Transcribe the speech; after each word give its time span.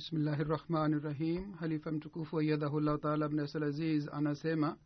Bismillahi 0.00 0.44
rahmani 0.44 0.98
rahim 1.04 1.52
halifa 1.60 1.92
mtukufu 1.92 2.38
ayadhahullahu 2.38 2.98
taala 2.98 3.26
abnasal 3.26 3.62
aziz 3.62 4.08
anasema 4.12 4.76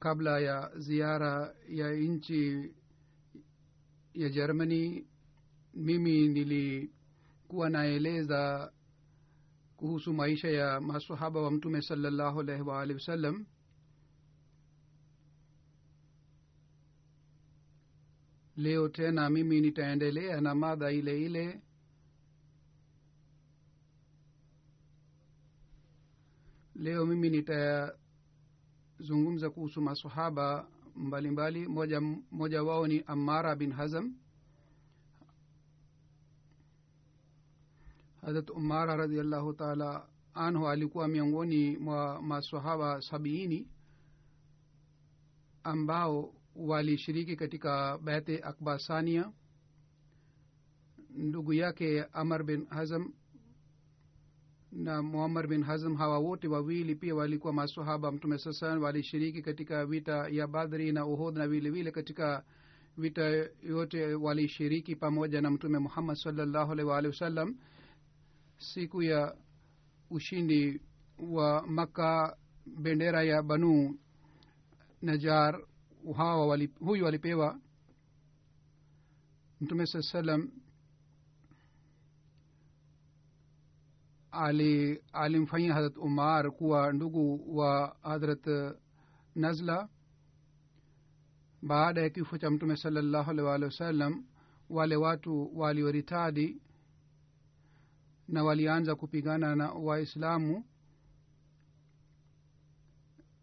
kabla 0.00 0.40
ya 0.40 0.70
ziara 0.78 1.54
ya 1.68 1.92
nchi 1.92 2.72
ya 4.14 4.28
germany 4.28 5.04
mimi 5.74 6.28
nilikuwa 6.28 7.70
naeleza 7.70 8.72
kuhusu 9.76 10.12
maisha 10.14 10.48
ya 10.48 10.80
masahaba 10.80 11.42
wa 11.42 11.50
mtume 11.50 11.82
salallahu 11.82 12.40
alaihi 12.40 12.62
waalihi 12.62 12.98
wasallam. 12.98 13.46
Leo 18.56 18.88
tena 18.88 19.30
mimi 19.30 19.60
nitaendelea 19.60 20.40
na 20.40 20.54
madha 20.54 20.92
ile 20.92 21.22
ile 21.24 21.60
leo 26.78 27.06
mimi 27.06 27.30
nitazungumza 27.30 29.50
kuhusu 29.50 29.80
masahaba 29.80 30.68
mbalimbali. 30.96 31.68
Moja, 31.68 32.00
moja 32.30 32.62
wao 32.62 32.86
ni 32.86 33.02
amara 33.06 33.56
bin 33.56 33.72
hazam 33.72 34.14
harat 38.22 38.50
umara 38.50 38.96
radiallahu 38.96 39.52
taala 39.52 40.06
anhu 40.34 40.68
alikuwa 40.68 41.08
miongoni 41.08 41.76
mwa 41.76 42.22
masahaba 42.22 43.02
sabiini 43.02 43.68
ambao 45.62 46.34
walishiriki 46.56 47.36
katika 47.36 47.98
bete 47.98 48.40
akbasania 48.42 49.32
ndugu 51.10 51.52
yake 51.52 52.04
amar 52.12 52.44
bin 52.44 52.66
hazam 52.66 53.12
na 54.72 55.02
muhamar 55.02 55.46
bin 55.48 55.62
hazm 55.62 55.94
hawa 55.96 56.18
wote 56.18 56.48
wawili 56.48 56.94
pia 56.94 57.14
walikuwa 57.14 57.52
masahaba 57.52 58.12
mtume 58.12 58.38
sasan 58.38 58.78
walishiriki 58.78 59.42
katika 59.42 59.86
vita 59.86 60.28
ya 60.28 60.46
badhri 60.46 60.92
na 60.92 61.06
uhud 61.06 61.36
na 61.36 61.48
vile 61.48 61.70
vile 61.70 61.90
katika 61.90 62.44
vita 62.96 63.22
yote 63.62 64.14
walishiriki 64.14 64.96
pamoja 64.96 65.40
na 65.40 65.50
mtume 65.50 65.78
muhammad 65.78 66.16
salllahu 66.16 66.72
alaihi 66.72 66.90
waalihi 66.90 67.10
wasallam. 67.12 67.56
Siku 68.58 69.02
ya 69.02 69.36
ushindi 70.10 70.80
wa 71.18 71.66
makka 71.66 72.36
bendera 72.66 73.22
ya 73.22 73.42
banu 73.42 73.98
najar 75.02 75.60
hawa 76.16 76.46
wali, 76.46 76.70
huyu 76.80 77.04
walipewa. 77.04 77.60
Mtume 79.60 79.86
saa 79.86 80.02
salam 80.02 80.50
ali 84.38 85.02
alimfanyia 85.12 85.74
hadrat 85.74 85.96
umar 85.96 86.50
kuwa 86.50 86.92
ndugu 86.92 87.56
wa 87.58 87.96
hadrat 88.02 88.46
nazla. 89.34 89.88
Baada 91.62 92.00
ya 92.02 92.10
kifo 92.10 92.38
cha 92.38 92.50
mtume 92.50 92.76
salallahu 92.76 93.30
alih 93.30 93.44
waalihi 93.44 93.64
wasallam 93.64 94.24
wale 94.70 94.96
watu 94.96 95.58
walioritadi 95.58 96.62
na 98.28 98.44
walianza 98.44 98.94
kupigana 98.94 99.56
na 99.56 99.70
waislamu. 99.72 100.64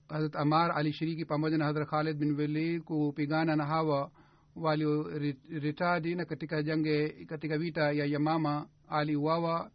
Hadrat 0.10 0.36
amar 0.36 0.72
alishiriki 0.72 1.26
pamoja 1.26 1.58
na 1.58 1.66
hadrat 1.66 1.90
khalid 1.90 2.18
bin 2.18 2.40
walid 2.40 2.82
kupigana 2.84 3.56
na 3.56 3.66
hawa 3.66 4.12
walioritadi 4.56 6.16
na 6.16 6.26
katika 6.26 6.64
jange 6.64 7.10
katika 7.26 7.58
vita 7.58 7.92
ya 7.92 8.06
yamama 8.06 8.68
aliuawa 8.88 9.72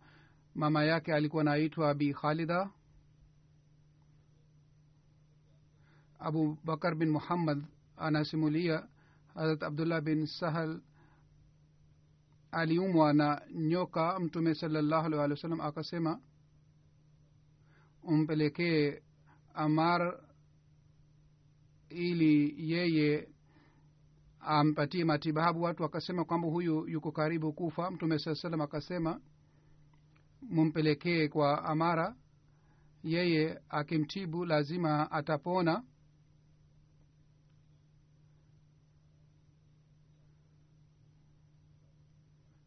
mama 0.55 0.85
yake 0.85 1.15
alikuwa 1.15 1.45
naitwa 1.45 1.95
bi 1.95 2.13
khalida. 2.15 2.71
Abu 6.19 6.59
bakar 6.65 6.95
bin 6.95 7.11
muhammad 7.11 7.65
anasimulia 7.97 8.89
harat 9.35 9.63
abdullah 9.63 10.01
bin 10.01 10.27
sahal 10.27 10.81
aliumwa 12.53 13.13
na 13.13 13.43
nyoka. 13.55 14.19
Mtume 14.21 14.55
salallahu 14.55 15.07
alih 15.07 15.19
walih 15.19 15.37
wa 15.37 15.43
sallam 15.43 15.61
akasema 15.61 16.21
umpelekee 18.03 19.03
amar 19.55 20.21
ili 21.89 22.55
yeye 22.73 23.29
ampatie 24.41 25.05
matibabu. 25.05 25.63
Watu 25.63 25.85
akasema 25.85 26.25
kwamba 26.25 26.49
huyu 26.49 26.89
yuko 26.89 27.13
karibu 27.13 27.53
kufa. 27.53 27.91
Mtume 27.91 28.19
saa 28.19 28.35
salam 28.35 28.61
akasema 28.61 29.21
mumpelekee 30.43 31.29
kwa 31.29 31.65
amara 31.65 32.17
yeye 33.05 33.61
akimtibu 33.69 34.45
lazima 34.45 35.11
atapona 35.11 35.83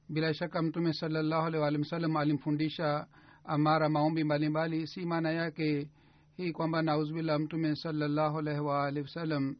bila 0.10 0.34
shaka 0.34 0.62
mtume 0.62 0.94
salallahu 0.94 1.46
alih 1.48 1.62
walih 1.62 1.80
wasallam 1.80 2.16
alimfundisha 2.18 3.08
amara 3.44 3.90
maombi 3.90 4.24
mbalimbali. 4.24 4.88
Si 4.88 5.06
maana 5.06 5.31
yake 5.31 5.90
hii 6.38 6.52
kwamba 6.52 6.81
nauzubillah 6.81 7.40
mtume 7.40 7.76
salallahu 7.76 8.40
alaihi 8.40 8.60
waalihi 8.60 9.02
wasallam 9.06 9.56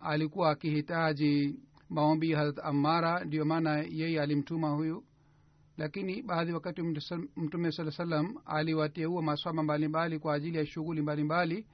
alikuwa 0.00 0.50
akihitaji 0.50 1.60
maombi 1.88 2.32
harat 2.32 2.58
amara 2.62 3.24
ndiyo 3.24 3.44
maana 3.44 3.78
yeye 3.78 4.20
alimtuma 4.22 4.70
huyu 4.70 5.04
lakini 5.76 6.22
baadhi 6.22 6.52
wakati 6.52 6.82
mtume 7.36 7.72
saa 7.72 7.90
salam 7.90 8.34
aliwateua 8.46 9.22
maswaba 9.22 9.62
mbalimbali 9.62 10.18
kwa 10.18 10.34
ajili 10.34 10.58
ya 10.58 10.66
shughuli 10.66 11.02
mbalimbali. 11.02 11.66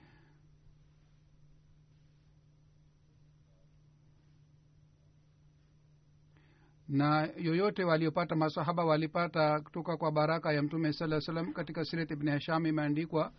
Na 6.89 7.29
yoyote 7.37 7.85
waliopata 7.85 8.37
masahaba 8.37 8.85
walipata 8.85 9.61
kutoka 9.61 9.97
kwa 9.97 10.13
baraka 10.13 10.53
ya 10.53 10.63
mtume 10.63 10.93
saa 10.93 11.21
salam 11.21 11.53
katika 11.53 11.85
siret 11.85 12.11
ibni 12.11 12.31
hasham 12.31 12.67
imeandikwa 12.67 13.33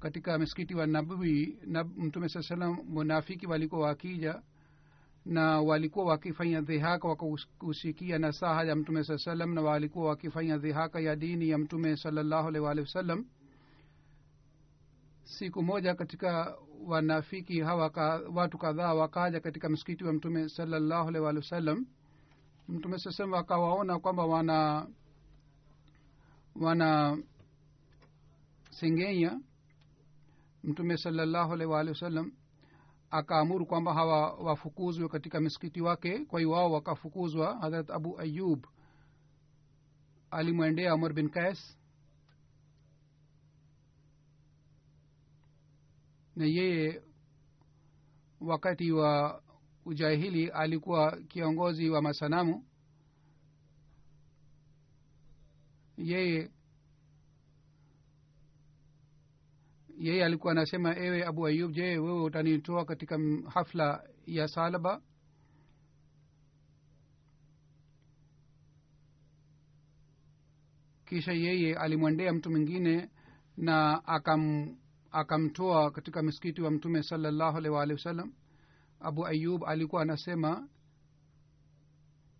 katika 0.00 0.38
msikiti 0.38 0.74
wa 0.74 0.86
nabii 0.86 1.58
na 1.66 1.84
mtume 1.84 2.28
saa 2.28 2.42
salam 2.42 2.78
munafiki 2.88 3.46
walikuwa 3.46 3.86
wakija 3.86 4.42
na 5.24 5.60
walikuwa 5.60 6.04
wakifanya 6.04 6.60
dhihaka 6.60 7.08
wakakusikia 7.08 8.18
nasaha 8.18 8.64
ya 8.64 8.76
mtume 8.76 9.04
saa 9.04 9.18
salam 9.18 9.54
na 9.54 9.62
walikuwa 9.62 10.08
wakifanya 10.08 10.58
dhihaka 10.58 11.00
ya 11.00 11.16
dini 11.16 11.48
ya 11.48 11.58
mtume 11.58 11.96
salallahu 11.96 12.48
alaihi 12.48 12.64
waalihi 12.66 12.86
wasallam. 12.86 13.26
Siku 15.24 15.62
moja 15.62 15.94
katika 15.94 16.56
wanafiki 16.86 17.60
hawa 17.60 17.90
ka, 17.90 18.20
watu 18.34 18.58
kadhaa 18.58 18.94
wakaja 18.94 19.40
katika 19.40 19.68
msikiti 19.68 20.04
wa 20.04 20.12
mtume 20.12 20.48
salallahu 20.48 21.08
alaihi 21.08 21.24
waalihi 21.24 21.44
wasallam. 21.44 21.86
Mtume 22.68 22.98
saa 22.98 23.10
salam 23.10 23.32
wakawaona 23.32 23.98
kwamba 23.98 24.26
wana 24.26 24.86
wana 26.60 27.18
sengenya. 28.70 29.40
Mtume 30.64 30.96
salallahu 30.96 31.52
alaihi 31.52 31.72
waalihi 31.72 31.92
wasallam 31.94 32.32
akaamuru 33.10 33.66
kwamba 33.66 33.94
hawa 33.94 34.32
wafukuzwe 34.32 35.08
katika 35.08 35.40
misikiti 35.40 35.80
wake. 35.80 36.18
Kwa 36.24 36.40
hiyo 36.40 36.50
wao 36.50 36.72
wakafukuzwa. 36.72 37.58
Hadrat 37.58 37.90
abu 37.90 38.20
ayub 38.20 38.66
alimwendea 40.30 40.94
umar 40.94 41.12
bin 41.12 41.28
kais 41.30 41.78
na 46.36 46.44
yeye 46.46 47.02
wakati 48.40 48.92
wa 48.92 49.42
ujahili 49.84 50.48
alikuwa 50.48 51.16
kiongozi 51.28 51.90
wa 51.90 52.02
masanamu. 52.02 52.64
Yeye 55.96 56.50
yeye 60.00 60.24
alikuwa 60.24 60.52
anasema 60.52 60.96
ewe 60.96 61.24
abu 61.26 61.46
ayub 61.46 61.72
je 61.72 61.98
wewe 61.98 62.22
utanitoa 62.22 62.84
katika 62.84 63.18
hafla 63.54 64.02
ya 64.26 64.48
salaba? 64.48 65.02
Kisha 71.04 71.32
yeye 71.32 71.76
alimwendea 71.76 72.32
mtu 72.32 72.50
mwingine 72.50 73.10
na 73.56 74.04
akam 74.06 74.76
akamtoa 75.10 75.90
katika 75.90 76.22
msikiti 76.22 76.62
wa 76.62 76.70
mtume 76.70 77.02
salallahu 77.02 77.56
alaihi 77.58 77.74
waalihi 77.76 77.94
wasallam 77.96 78.32
abu 79.00 79.26
ayub 79.26 79.64
alikuwa 79.64 80.02
anasema 80.02 80.68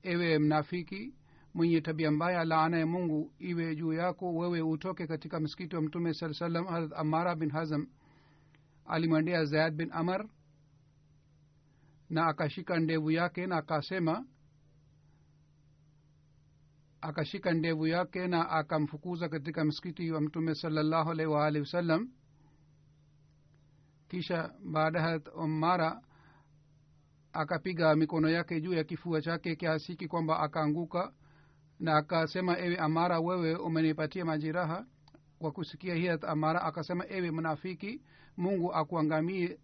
ewe 0.02 0.38
mnafiki 0.38 1.14
mwenye 1.55 1.81
tabia 1.81 2.11
mbaya 2.11 2.44
laana 2.44 2.79
ya 2.79 2.87
mungu 2.87 3.32
iwe 3.38 3.76
juu 3.76 3.93
yako. 3.93 4.35
Wewe 4.35 4.61
utoke 4.62 5.06
katika 5.06 5.41
msikiti 5.41 5.76
wa 5.76 5.82
mtume 5.82 6.14
saa 6.14 6.32
salam 6.32 6.67
harat 6.67 6.93
amara 6.93 7.35
bin 7.37 7.50
hazam 7.50 7.87
alimwendea 8.87 9.44
zayad 9.44 9.75
bin 9.75 9.93
amar 9.93 10.29
na 12.11 12.26
akashika 12.26 12.79
ndevu 12.81 13.11
yake 13.11 13.47
na 13.47 13.56
akasema 13.56 14.26
akashika 17.00 17.53
ndevu 17.53 17.87
yake 17.87 18.26
na 18.29 18.50
akamfukuza 18.50 19.29
katika 19.29 19.64
msikiti 19.64 20.11
wa 20.12 20.20
mtume 20.20 20.55
salallahu 20.55 21.11
alaihi 21.11 21.32
waalihi 21.32 21.61
wasallam. 21.61 22.11
Kisha 24.08 24.55
baada 24.64 25.00
ya 25.00 25.20
amara 25.38 26.03
akapiga 27.32 27.96
mikono 27.96 28.29
yake 28.29 28.61
juu 28.61 28.73
ya 28.73 28.85
kifua 28.85 29.23
chake 29.23 29.56
kiasiki 29.56 30.08
kwamba 30.08 30.41
akaanguka 30.41 31.12
na 31.81 31.97
akasema 31.97 32.59
ewe 32.59 32.77
amara 32.77 33.21
wewe 33.21 33.55
umenipatia 33.56 34.25
majiraha 34.25 34.87
kwa 35.38 35.53
kusikia 35.53 35.94
hii 35.94 36.09
amara 36.09 36.62
akasema 36.62 37.05
ewe 37.09 37.31
mnafiki 37.31 38.03
mungu 38.37 38.73
akuangamie 38.75 39.59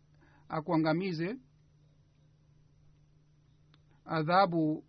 akuangamize 0.48 1.36
adhabu 4.04 4.84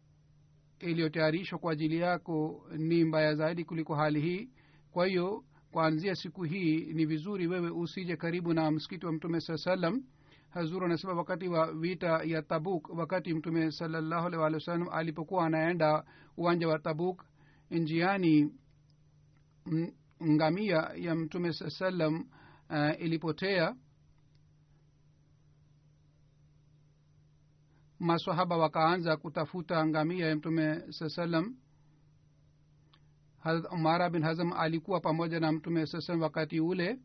iliyotayarishwa 0.79 1.59
kwa 1.59 1.71
ajili 1.71 1.97
yako 1.99 2.65
ni 2.77 3.03
mbaya 3.03 3.35
zaidi 3.35 3.65
kuliko 3.65 3.95
hali 3.95 4.21
hii. 4.21 4.49
Kwa 4.91 5.07
hiyo 5.07 5.43
kuanzia 5.71 6.15
siku 6.15 6.43
hii 6.43 6.93
ni 6.93 7.05
vizuri 7.05 7.47
wewe 7.47 7.69
usije 7.69 8.15
karibu 8.17 8.53
na 8.53 8.71
msikiti 8.71 9.05
wa 9.05 9.11
mtume 9.11 9.41
saa 9.41 9.57
salam 9.57 10.03
hazur 10.49 10.85
anasema 10.85 11.13
wakati 11.13 11.47
wa 11.47 11.73
vita 11.73 12.23
ya 12.23 12.41
tabuk 12.41 12.89
wakati 12.97 13.33
mtume 13.33 13.71
salallahu 13.71 14.27
alih 14.27 14.39
walih 14.39 14.55
wasallam 14.55 14.89
alipokuwa 14.89 15.45
anaenda 15.45 16.03
uwanja 16.37 16.67
wa 16.67 16.79
tabuk 16.79 17.23
njiani 17.71 18.53
ngamia 20.23 20.91
ya 20.95 21.15
mtume 21.15 21.53
saa 21.53 21.69
salam 21.69 22.27
uh, 22.69 23.01
ilipotea 23.01 23.75
masahaba 27.99 28.57
wakaanza 28.57 29.17
kutafuta 29.17 29.85
ngamia 29.87 30.27
ya 30.27 30.35
mtume 30.35 30.91
saa 30.91 31.09
salam 31.09 31.55
umara 33.71 34.09
bin 34.09 34.23
hazam 34.23 34.53
alikuwa 34.53 34.99
pamoja 34.99 35.39
na 35.39 35.51
mtume 35.51 35.85
saa 35.85 36.01
salam 36.01 36.21
wakati 36.21 36.59
ule 36.59 36.99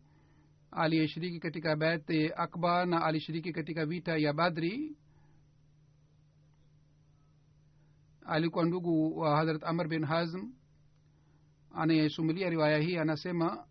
aliyeshiriki 0.73 1.41
katika 1.41 1.77
bet 1.77 2.33
akbar 2.37 2.87
na 2.87 3.05
alishiriki 3.05 3.53
katika 3.53 3.87
vita 3.87 4.17
ya 4.17 4.33
badri. 4.33 4.97
Alikuwa 8.27 8.65
ndugu 8.65 9.19
wa 9.19 9.37
harat 9.37 9.65
amr 9.65 9.89
bin 9.89 10.05
hazm. 10.05 10.51
Anayesumulia 11.75 12.51
riwaya 12.51 12.79
hii 12.79 12.97
anasema 12.97 13.65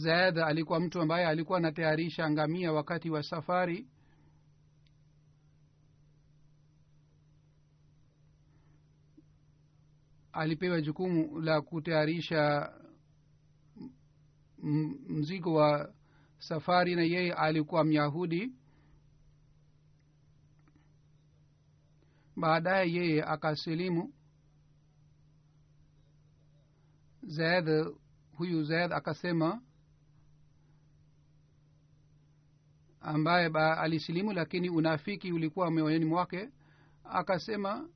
zaid 0.00 0.38
alikuwa 0.38 0.80
mtu 0.80 1.00
ambaye 1.00 1.26
alikuwa 1.26 1.58
anatayarisha 1.58 2.30
ngamia 2.30 2.72
wakati 2.72 3.10
wa 3.10 3.22
safari. 3.22 3.86
Alipewa 10.32 10.80
jukumu 10.80 11.40
la 11.40 11.60
kutayarisha 11.60 12.72
mzigo 15.08 15.54
wa 15.54 15.94
safari 16.38 16.94
na 16.96 17.02
yeye 17.02 17.32
alikuwa 17.32 17.84
myahudi. 17.84 18.52
Baadaye 22.36 22.92
yeye 22.92 23.24
akasilimu. 23.24 24.14
Zaid 27.22 27.68
huyu 28.32 28.64
zaid 28.64 28.92
akasema 28.92 29.62
ambaye 33.00 33.46
alisilimu 33.56 34.32
lakini 34.32 34.70
unafiki 34.70 35.32
ulikuwa 35.32 35.70
moyoni 35.70 36.04
mwake. 36.04 36.48
Akasema 37.04 37.88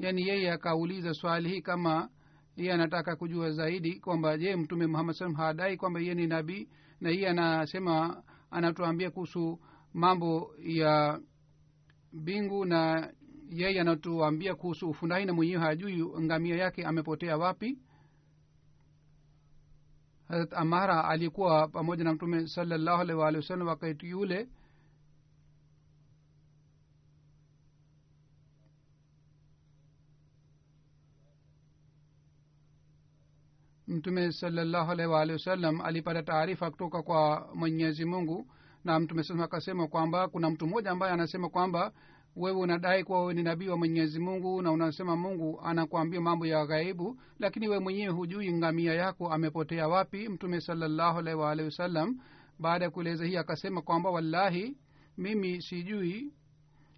yani 0.00 0.28
yeye 0.28 0.52
akauliza 0.52 1.14
swali 1.14 1.48
hii 1.48 1.60
kama 1.62 2.08
yeye 2.56 2.72
anataka 2.72 3.16
kujua 3.16 3.50
zaidi 3.50 4.00
kwamba 4.00 4.38
je 4.38 4.56
mtume 4.56 4.86
muhammad 4.86 5.14
salam 5.16 5.34
hadai 5.34 5.76
kwamba 5.76 6.00
yeye 6.00 6.14
ni 6.14 6.26
nabii? 6.26 6.68
Na 7.00 7.10
yeye 7.10 7.28
anasema 7.28 8.22
anatuambia 8.50 9.10
kuhusu 9.10 9.60
mambo 9.94 10.54
ya 10.58 11.20
mbingu 12.12 12.64
na 12.64 13.12
yeye 13.50 13.80
anatuambia 13.80 14.54
kuhusu 14.54 14.88
ufundahi 14.90 15.24
na 15.24 15.32
mwenyewe 15.32 15.62
hajui 15.62 16.04
ngamia 16.20 16.56
yake 16.56 16.84
amepotea 16.84 17.36
wapi 17.36 17.78
harat 20.28 20.52
amara 20.54 21.04
alikuwa 21.04 21.68
pamoja 21.68 22.04
na 22.04 22.12
mtume 22.14 22.46
salallahu 22.46 23.00
alaihi 23.00 23.20
waalihi 23.20 23.42
wasallam 23.42 23.68
wakati 23.68 24.08
yule 24.08 24.48
mtume 33.88 34.32
salallahu 34.32 34.90
alaihi 34.90 35.12
waalihi 35.12 35.32
wasallam 35.32 35.80
alipata 35.80 36.22
taarifa 36.22 36.70
kutoka 36.70 37.02
kwa 37.02 37.48
mwenyezi 37.54 38.04
mungu 38.04 38.46
na 38.84 39.00
mtume 39.00 39.22
sasa 39.22 39.44
akasema 39.44 39.88
kwamba 39.88 40.28
kuna 40.28 40.50
mtu 40.50 40.66
mmoja 40.66 40.90
ambaye 40.90 41.12
anasema 41.12 41.48
kwamba 41.48 41.92
wewe 42.38 42.56
unadai 42.60 43.04
kuwa 43.04 43.20
wewe 43.20 43.34
ni 43.34 43.42
nabii 43.42 43.68
wa 43.68 43.76
mwenyezi 43.76 44.20
mungu 44.20 44.62
na 44.62 44.72
unasema 44.72 45.16
mungu 45.16 45.60
anakuambia 45.64 46.20
mambo 46.20 46.46
ya 46.46 46.66
ghaibu 46.66 47.20
lakini 47.38 47.68
wewe 47.68 47.80
mwenyewe 47.82 48.12
hujui 48.14 48.52
ngamia 48.52 48.94
yako 48.94 49.28
amepotea 49.32 49.88
wapi 49.88 50.28
mtume 50.28 50.60
salallahu 50.60 51.18
alaihi 51.18 51.40
waalihi 51.40 51.64
wasallam. 51.66 52.18
Baada 52.58 52.84
ya 52.84 52.90
kueleza 52.90 53.24
hii 53.24 53.36
akasema 53.36 53.82
kwamba 53.82 54.10
wallahi 54.10 54.76
mimi 55.18 55.62
sijui 55.62 56.32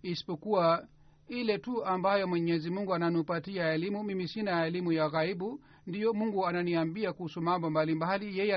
isipokuwa 0.03 0.87
ile 1.29 1.59
tu 1.59 1.85
ambayo 1.85 2.27
mwenyezi 2.27 2.71
mungu 2.71 2.95
ananupatia 2.95 3.73
elimu 3.73 4.05
mimi 4.05 4.29
sina 4.29 4.67
elimu 4.67 4.93
ya 4.93 5.09
ghaibu. 5.09 5.61
Ndiyo 5.87 6.13
mungu 6.13 6.47
ananiambia 6.47 7.13
kuhusu 7.13 7.43
mambo 7.43 7.71
mbalimbali 7.71 8.39
yeye 8.39 8.55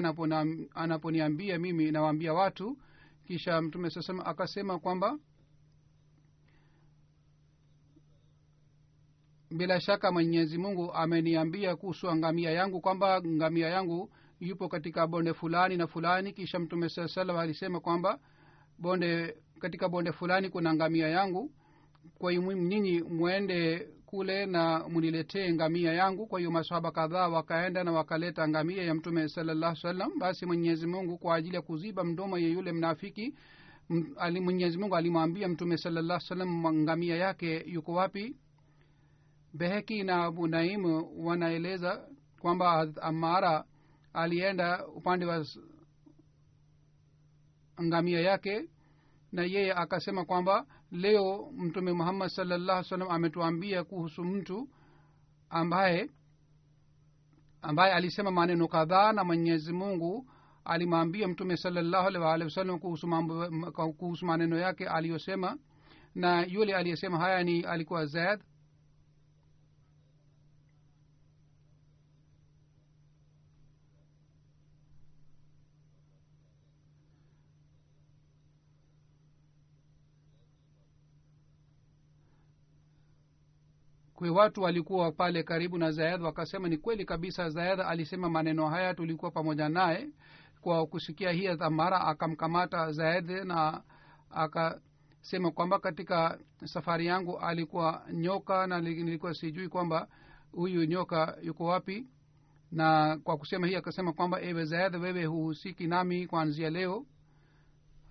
anaponiambia 0.75 1.59
mimi 1.59 1.91
nawaambia 1.91 2.33
watu. 2.33 2.77
Kisha 3.27 3.61
mtume 3.61 3.89
sasema 3.89 4.25
akasema 4.25 4.79
kwamba 4.79 5.17
bila 9.57 9.79
shaka 9.81 10.11
mwenyezi 10.11 10.57
mungu 10.57 10.93
ameniambia 10.93 11.75
kuhusu 11.75 12.15
ngamia 12.15 12.51
yangu 12.51 12.81
kwamba 12.81 13.21
ngamia 13.21 13.69
yangu 13.69 14.09
yupo 14.39 14.69
katika 14.69 15.07
bonde 15.07 15.33
fulani 15.33 15.77
na 15.77 15.87
fulani. 15.87 16.33
Kisha 16.33 16.59
mtume 16.59 16.89
saa 16.89 17.07
salam 17.07 17.37
alisema 17.37 17.79
kwamba 17.79 18.19
bonde 18.79 19.35
katika 19.59 19.89
bonde 19.89 20.11
fulani 20.11 20.49
kuna 20.49 20.73
ngamia 20.73 21.07
yangu. 21.07 21.51
Kwa 22.17 22.31
hiyo 22.31 22.53
nyinyi 22.53 23.01
mwende 23.01 23.87
kule 24.05 24.45
na 24.45 24.85
mniletee 24.89 25.53
ngamia 25.53 25.93
yangu. 25.93 26.27
Kwa 26.27 26.39
hiyo 26.39 26.51
masahaba 26.51 26.91
kadhaa 26.91 27.27
wakaenda 27.27 27.83
na 27.83 27.91
wakaleta 27.91 28.47
ngamia 28.47 28.83
ya 28.83 28.93
mtume 28.93 29.29
salallahu 29.29 29.75
salam 29.75 30.19
basi 30.19 30.45
mwenyezi 30.45 30.87
mungu 30.87 31.17
kwa 31.17 31.35
ajili 31.35 31.55
ya 31.55 31.61
kuziba 31.61 32.03
mdomo 32.03 32.37
ya 32.37 32.47
yule 32.47 32.71
mnafiki 32.71 33.33
mwenyezi 34.41 34.77
mungu 34.77 34.95
alimwambia 34.95 35.47
mtume 35.47 35.77
salallahu 35.77 36.21
salam 36.21 36.73
ngamia 36.73 37.15
yake 37.15 37.63
yuko 37.67 37.93
wapi 37.93 38.35
beheki 39.53 40.03
na 40.03 40.23
abu 40.23 40.47
naimu 40.47 41.25
wanaeleza 41.27 42.07
kwamba 42.41 42.87
amara 43.01 43.65
alienda 44.13 44.87
upande 44.87 45.25
wa 45.25 45.45
ngamia 47.81 48.19
yake 48.21 48.69
na 49.31 49.43
yeye 49.43 49.73
akasema 49.73 50.25
kwamba 50.25 50.65
leo 50.91 51.51
mtume 51.57 51.93
muhammad 51.93 52.29
salllah 52.29 52.83
salam 52.83 53.09
ametuambia 53.11 53.83
kuhusu 53.83 54.23
mtu 54.23 54.69
ambaye 55.49 56.09
ambaye 57.61 57.93
alisema 57.93 58.31
maneno 58.31 58.67
kadhaa 58.67 59.11
na 59.13 59.23
mwenyezi 59.23 59.73
mungu 59.73 60.29
alimwambia 60.65 61.27
mtume 61.27 61.57
salllahu 61.57 62.07
alaihi 62.07 62.25
waalihi 62.25 62.45
wasallam 62.49 62.79
kuhusu 62.79 63.07
mambo 63.07 63.47
kuhusu 63.97 64.25
maneno 64.25 64.57
yake 64.57 64.87
aliyosema. 64.87 65.57
Na 66.15 66.45
yule 66.45 66.75
aliyesema 66.75 67.17
haya 67.19 67.43
ni 67.43 67.61
alikuwa 67.61 68.05
zaid 68.05 68.39
kwe 84.23 84.29
watu 84.29 84.61
walikuwa 84.61 85.11
pale 85.11 85.43
karibu 85.43 85.77
na 85.77 85.91
zayad 85.91 86.21
wakasema 86.21 86.69
ni 86.69 86.77
kweli 86.77 87.05
kabisa 87.05 87.49
zayad 87.49 87.81
alisema 87.81 88.29
maneno 88.29 88.67
haya 88.69 88.93
tulikuwa 88.93 89.31
pamoja 89.31 89.69
naye 89.69 90.09
kwa 90.61 90.85
kusikia 90.87 91.31
hii 91.31 91.47
dhamara 91.55 92.01
akamkamata 92.01 92.91
zayad 92.91 93.29
na 93.29 93.81
akasema 94.29 95.51
kwamba 95.51 95.79
katika 95.79 96.39
safari 96.65 97.05
yangu 97.05 97.39
alikuwa 97.39 98.05
nyoka 98.13 98.67
na 98.67 98.81
nilikuwa 98.81 99.33
sijui 99.33 99.67
kwamba 99.69 100.07
huyu 100.51 100.85
nyoka 100.85 101.37
yuko 101.41 101.65
wapi. 101.65 102.07
Na 102.71 103.17
kwa 103.23 103.37
kusema 103.37 103.67
hii 103.67 103.75
akasema 103.75 104.13
kwamba 104.13 104.41
ewe 104.41 104.65
zayad 104.65 104.95
wewe 104.95 105.25
huhusiki 105.25 105.87
nami 105.87 106.27
kuanzia 106.27 106.69
leo 106.69 107.05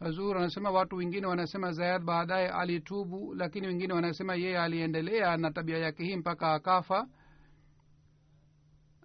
hazur 0.03 0.39
anasema 0.39 0.71
watu 0.71 0.97
wengine 0.97 1.27
wanasema 1.27 1.73
zayad 1.73 2.03
baadaye 2.05 2.49
alitubu 2.49 3.35
lakini 3.35 3.67
wengine 3.67 3.93
wanasema 3.93 4.35
yeye 4.35 4.59
aliendelea 4.59 5.37
na 5.37 5.51
tabia 5.51 5.79
yake 5.79 6.05
hii 6.05 6.17
mpaka 6.17 6.53
akafa. 6.55 7.09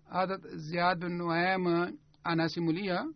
Hadat 0.09 0.41
ziad 0.55 0.99
bin 0.99 1.97
anasimulia 2.23 3.07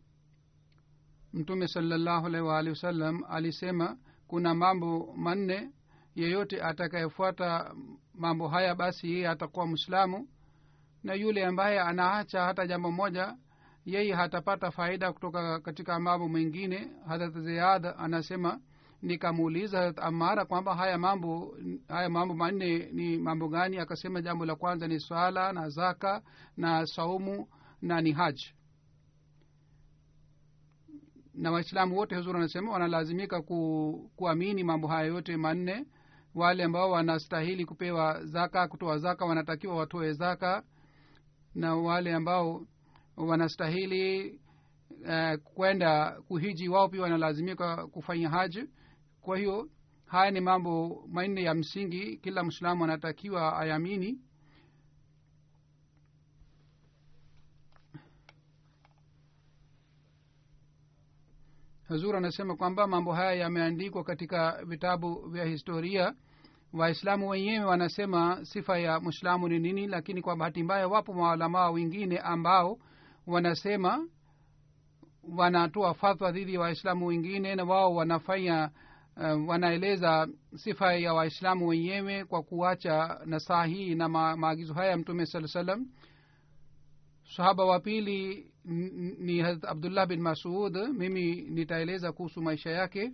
mtume 1.34 1.68
salallahu 1.68 2.26
alaihi 2.28 2.48
waalihi 2.48 2.70
wasallam 2.70 3.24
alisema 3.30 3.98
kuna 4.28 4.56
mambo 4.56 5.14
manne 5.18 5.72
yeyote 6.16 6.62
atakayefuata 6.64 7.76
mambo 8.14 8.48
haya 8.48 8.76
basi 8.76 9.12
yeye 9.14 9.28
atakuwa 9.30 9.68
mwislamu 9.68 10.28
na 11.04 11.14
yule 11.14 11.46
ambaye 11.46 11.80
anaacha 11.80 12.42
hata 12.42 12.68
jambo 12.68 12.92
moja 12.92 13.38
yeye 13.86 14.14
hatapata 14.14 14.72
faida 14.72 15.14
kutoka 15.14 15.60
katika 15.60 16.00
mambo 16.00 16.30
mengine. 16.30 16.88
Harat 17.08 17.38
ziad 17.40 17.86
anasema 17.98 18.60
nikamuuliza 19.02 19.78
harat 19.78 20.00
amara 20.00 20.46
kwamba 20.46 20.76
haya 20.76 20.98
mambo 20.98 21.58
haya 21.88 22.10
mambo 22.10 22.34
manne 22.34 22.78
ni 22.92 23.18
mambo 23.18 23.48
gani? 23.50 23.78
Akasema 23.78 24.22
jambo 24.22 24.46
la 24.46 24.56
kwanza 24.56 24.88
ni 24.88 25.00
swala 25.00 25.54
na 25.54 25.70
zaka 25.70 26.22
na 26.58 26.86
saumu 26.86 27.48
na 27.82 28.02
ni 28.02 28.12
haji. 28.12 28.54
Na 31.34 31.52
waislamu 31.52 31.98
wote 31.98 32.16
huzuri 32.16 32.38
anasema 32.38 32.72
wanalazimika 32.72 33.42
ku, 33.42 34.12
kuamini 34.16 34.64
mambo 34.64 34.88
haya 34.88 35.08
yote 35.08 35.38
manne. 35.38 35.86
Wale 36.36 36.64
ambao 36.64 36.92
wanastahili 36.92 37.66
kupewa 37.66 38.26
zaka 38.26 38.68
kutoa 38.68 38.98
zaka 38.98 39.26
wanatakiwa 39.26 39.76
watoe 39.76 40.14
zaka. 40.14 40.64
Na 41.56 41.76
wale 41.76 42.14
ambao 42.14 42.66
wanastahili 43.18 44.30
uh, 45.06 45.34
kwenda 45.54 46.22
kuhiji 46.28 46.70
wao 46.70 46.90
pia 46.90 47.02
wanalazimika 47.02 47.88
kufanya 47.88 48.30
haji. 48.30 48.64
Kwa 49.22 49.38
hiyo 49.38 49.70
haya 50.06 50.32
ni 50.32 50.40
mambo 50.42 51.04
manne 51.12 51.44
ya 51.44 51.54
msingi 51.54 52.18
kila 52.18 52.44
mwislamu 52.44 52.84
anatakiwa 52.84 53.60
ayamini. 53.60 54.20
Hazur 61.92 62.16
anasema 62.16 62.56
kwamba 62.56 62.88
mambo 62.88 63.14
haya 63.14 63.34
yameandikwa 63.34 64.04
katika 64.04 64.66
vitabu 64.66 65.30
vya 65.30 65.46
historia. 65.46 66.14
Waislamu 66.74 67.30
wenyewe 67.30 67.66
wanasema 67.66 68.46
sifa 68.46 68.80
ya 68.80 69.00
mwislamu 69.00 69.48
ni 69.48 69.60
nini 69.60 69.88
lakini 69.88 70.22
kwa 70.22 70.36
bahati 70.36 70.64
mbaya 70.64 70.88
wapo 70.88 71.14
maalamaa 71.14 71.70
wengine 71.70 72.18
ambao 72.18 72.78
wanasema 73.28 74.08
wanatoa 75.38 75.94
fatwa 75.94 76.32
dhidi 76.32 76.54
ya 76.54 76.60
waislamu 76.60 77.06
wengine 77.08 77.56
na 77.56 77.64
wao 77.64 77.96
wanafanya 77.96 78.72
uh, 79.18 79.50
wanaeleza 79.50 80.28
sifa 80.56 80.94
ya 80.94 81.14
waislamu 81.14 81.68
wenyewe 81.68 82.26
kwa 82.26 82.44
kuacha 82.44 83.20
nasaha 83.26 83.66
hii 83.66 83.96
na 83.96 84.10
ma, 84.10 84.38
maagizo 84.38 84.74
haya 84.74 84.90
ya 84.92 84.98
mtume 84.98 85.26
saa 85.26 85.48
salam 85.48 85.88
sahaba 87.36 87.66
wa 87.66 87.80
pili 87.80 88.52
ni 89.20 89.40
harat 89.40 89.66
abdullah 89.66 90.08
bin 90.08 90.22
masud. 90.22 90.78
Mimi 90.78 91.36
nitaeleza 91.42 92.12
kuhusu 92.12 92.42
maisha 92.42 92.70
yake. 92.70 93.12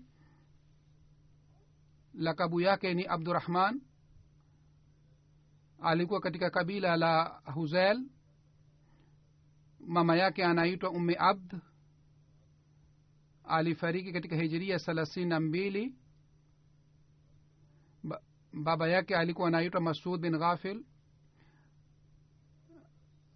Lakabu 2.14 2.62
yake 2.62 2.94
ni 2.94 3.06
abdurahman 3.06 3.82
alikuwa 5.82 6.20
katika 6.20 6.50
kabila 6.50 6.98
la 6.98 7.42
huzel 7.54 8.02
mama 9.88 10.15
yake 10.15 10.44
anaitwa 10.46 10.89
umme 10.91 11.15
abd. 11.20 11.53
Alifariki 13.44 14.13
katika 14.13 14.36
hijiria 14.36 14.79
thelathini 14.79 15.25
na 15.25 15.39
mbili. 15.39 15.96
Ba, 18.03 18.22
baba 18.53 18.88
yake 18.88 19.15
alikuwa 19.15 19.48
anaitwa 19.48 19.82
masud 19.82 20.22
bin 20.22 20.38
ghafil. 20.38 20.86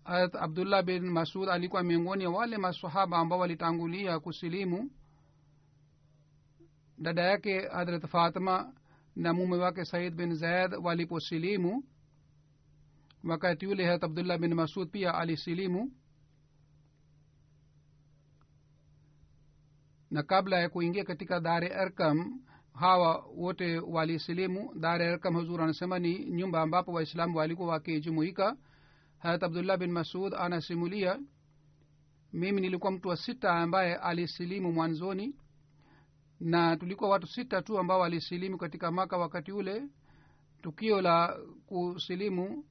Harat 0.04 0.36
abdullah 0.36 0.84
bin 0.84 1.10
masud 1.10 1.50
alikuwa 1.50 1.84
miongoni 1.84 2.26
wa 2.28 2.34
wale 2.34 2.58
masahaba 2.58 3.18
ambao 3.18 3.40
walitangulia 3.40 4.20
kusilimu. 4.20 4.92
Dada 6.98 7.22
yake 7.24 7.68
hadrat 7.68 8.08
fatima 8.08 8.74
na 9.16 9.34
mume 9.34 9.58
wake 9.58 9.86
said 9.86 10.16
bin 10.16 10.36
zaid 10.36 10.74
waliposilimu 10.74 11.84
wakati 13.24 13.66
yule 13.66 13.86
harat 13.86 14.04
abdullah 14.04 14.38
bin 14.38 14.54
masud 14.54 14.90
pia 14.92 15.14
alisilimu 15.16 15.92
na 20.12 20.24
kabla 20.24 20.60
ya 20.60 20.70
kuingia 20.70 21.04
katika 21.04 21.40
dare 21.40 21.68
arkam 21.70 22.40
hawa 22.74 23.26
wote 23.36 23.80
walisilimu. 23.80 24.74
Dare 24.80 25.08
arkam 25.12 25.36
huzur 25.36 25.62
anasema 25.62 26.00
ni 26.00 26.26
nyumba 26.26 26.62
ambapo 26.62 26.92
waislamu 26.92 27.38
walikuwa 27.38 27.70
wakijumuika. 27.70 28.58
Harat 29.18 29.44
abdullah 29.44 29.78
bin 29.78 29.92
masud 29.92 30.34
anasimulia 30.34 31.20
mimi 32.34 32.62
nilikuwa 32.62 32.92
mtu 32.92 33.10
wa 33.10 33.18
sita 33.18 33.52
ambaye 33.54 33.96
alisilimu 33.96 34.72
mwanzoni 34.72 35.36
na 36.40 36.78
tulikuwa 36.78 37.10
watu 37.10 37.28
sita 37.28 37.62
tu 37.62 37.78
ambao 37.80 38.00
walisilimu 38.00 38.58
katika 38.58 38.92
maka 38.92 39.18
wakati 39.18 39.52
ule. 39.52 39.84
Tukio 40.62 41.02
la 41.02 41.40
kusilimu 41.66 42.66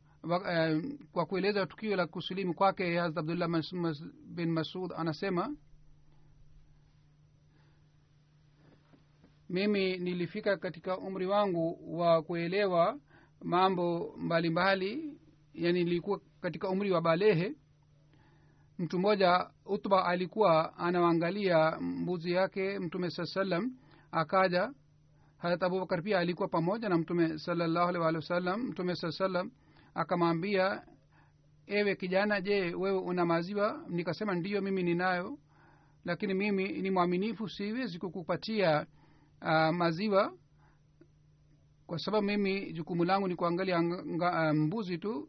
eh, 0.51 0.83
kwa 1.13 1.27
kueleza 1.27 1.67
tukio 1.67 1.97
la 1.97 2.07
kusilimu 2.07 2.55
kwake 2.55 3.01
abdullah 3.01 3.49
bin 4.27 4.51
masud 4.53 4.93
anasema 4.97 5.57
mimi 9.51 9.97
nilifika 9.99 10.57
katika 10.57 10.99
umri 10.99 11.27
wangu 11.27 11.79
wa 11.99 12.23
kuelewa 12.23 12.99
mambo 13.43 14.15
mbalimbali 14.19 15.19
yani 15.55 15.85
nilikuwa 15.85 16.21
katika 16.41 16.69
umri 16.69 16.91
wa 16.93 17.01
balehe. 17.01 17.55
Mtu 18.79 18.99
mmoja 18.99 19.51
utba 19.67 20.05
alikuwa 20.07 20.77
anaangalia 20.79 21.81
mbuzi 21.81 22.33
yake 22.33 22.79
mtume 22.79 23.11
saa 23.11 23.25
salam 23.27 23.73
akaja. 24.13 24.73
Harat 25.39 25.63
abubakar 25.63 26.03
pia 26.03 26.19
alikuwa 26.19 26.49
pamoja 26.49 26.89
na 26.89 26.99
mtume 26.99 27.39
salallahu 27.39 27.89
alih 27.89 28.01
walih 28.03 28.17
wasallam 28.21 28.61
mtume 28.63 28.95
saa 28.97 29.11
salam 29.13 29.51
akamwambia 29.95 30.83
ewe 31.67 31.97
kijana 31.97 32.41
je 32.41 32.75
wewe 32.75 32.99
una 32.99 33.27
maziwa? 33.27 33.85
Nikasema 33.89 34.35
ndiyo 34.35 34.61
mimi 34.63 34.83
ninayo 34.83 35.39
lakini 36.05 36.35
mimi 36.35 36.69
ni 36.69 36.91
mwaminifu 36.91 37.49
siwezi 37.49 37.99
kukupatia 37.99 38.87
uh, 39.43 39.71
maziwa 39.77 40.33
kwa 41.87 41.99
sababu 41.99 42.27
mimi 42.27 42.73
jukumu 42.73 43.05
langu 43.05 43.29
ni 43.29 43.37
kuangalia 43.37 43.83
nga, 43.83 44.51
uh, 44.51 44.57
mbuzi 44.57 44.99
tu. 44.99 45.29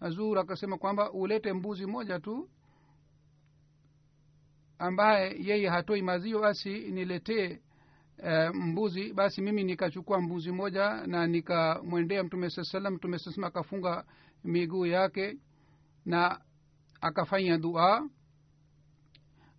Hazur 0.00 0.38
akasema 0.38 0.78
kwamba 0.78 1.12
ulete 1.12 1.52
mbuzi 1.52 1.86
moja 1.86 2.20
tu 2.20 2.48
ambaye 4.78 5.36
yeye 5.40 5.68
hatoi 5.68 6.02
maziwa 6.02 6.40
basi 6.42 6.78
niletee 6.78 7.60
uh, 8.18 8.54
mbuzi. 8.54 9.12
Basi 9.12 9.42
mimi 9.42 9.64
nikachukua 9.64 10.20
mbuzi 10.20 10.50
moja 10.52 11.06
na 11.06 11.26
nikamwendea 11.26 12.24
mtume 12.24 12.50
saa 12.50 12.64
salam 12.64 12.94
mtume 12.94 13.18
saa 13.18 13.30
salam 13.32 13.44
akafunga 13.48 14.04
miguu 14.44 14.86
yake 14.86 15.38
na 16.06 16.40
akafanya 17.00 17.58
dua 17.58 18.08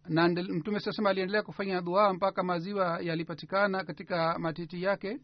na 0.10 0.28
mtume 0.28 0.80
saa 0.80 1.10
aliendelea 1.10 1.44
kufanya 1.44 1.82
dua 1.82 2.14
mpaka 2.14 2.44
maziwa 2.44 3.00
yalipatikana 3.02 3.84
katika 3.84 4.40
matiti 4.40 4.84
yake. 4.84 5.20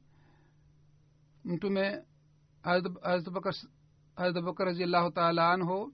Mtume 1.46 2.04
harat 2.62 4.58
raziallahu 4.60 5.12
taala 5.12 5.52
anhu 5.52 5.94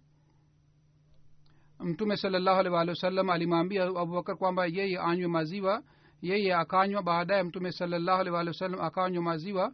mtume 1.79 2.17
salallahu 2.17 2.59
alih 2.59 2.71
walih 2.73 2.89
wasallam 2.89 3.29
alimwambia 3.29 3.83
abubakar 3.83 4.37
kwamba 4.37 4.65
yeye 4.65 4.99
anywe 4.99 5.27
maziwa 5.27 5.83
yeye 6.21 6.55
akanywa 6.55 7.03
baadaye 7.03 7.43
mtume 7.43 7.71
salallahu 7.71 8.21
alih 8.21 8.33
walih 8.33 8.47
wasallam 8.53 8.81
akanywa 8.81 9.23
maziwa. 9.23 9.73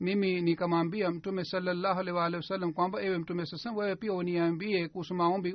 Mimi 0.00 0.40
nikamwambia 0.42 1.10
mtume 1.10 1.44
salallahu 1.44 2.00
alih 2.00 2.14
walih 2.14 2.36
wasallam 2.36 2.72
kwamba 2.72 3.02
ewe 3.02 3.18
mtume 3.18 3.46
sasam 3.46 3.76
wewe 3.76 3.96
pia 3.96 4.12
uniambie 4.12 4.88
kuhusu 4.88 5.14
maombi 5.14 5.52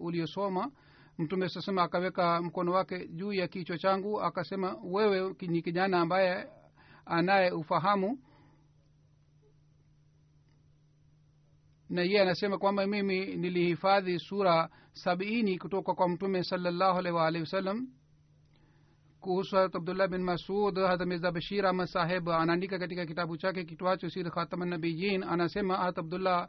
uliosoma 0.00 0.70
mtume 1.18 1.48
sasema 1.48 1.82
akaweka 1.82 2.42
mkono 2.42 2.72
wake 2.72 3.08
juu 3.08 3.32
ya 3.32 3.48
kichwa 3.48 3.78
changu 3.78 4.20
akasema 4.20 4.76
wewe 4.84 5.34
ni 5.40 5.62
kijana 5.62 6.00
ambaye 6.00 6.48
anaye 7.06 7.50
ufahamu? 7.50 8.18
Na 11.90 12.02
yeye 12.02 12.20
anasema 12.22 12.58
kwamba 12.58 12.86
mimi 12.86 13.36
nilihifadhi 13.36 14.18
sura 14.18 14.68
sabiini 14.92 15.58
kutoka 15.58 15.94
kwa 15.94 16.08
mtume 16.08 16.44
salallahu 16.44 16.98
alaihi 16.98 17.16
waalihi 17.16 17.42
wasallam. 17.44 17.88
Kuhusu 19.20 19.56
harat 19.56 19.76
abdullah 19.76 20.08
bin 20.08 20.22
masud 20.22 20.76
harat 20.78 21.00
mirza 21.06 21.32
bashir 21.32 21.66
ahmad 21.66 21.86
saheb 21.88 22.28
anaandika 22.28 22.78
katika 22.78 23.06
kitabu 23.06 23.36
chake 23.36 23.64
kitwacho 23.64 24.10
sir 24.10 24.30
khatamnabiyin 24.30 25.22
anasema 25.22 25.76
harat 25.76 25.98
abdullah 25.98 26.48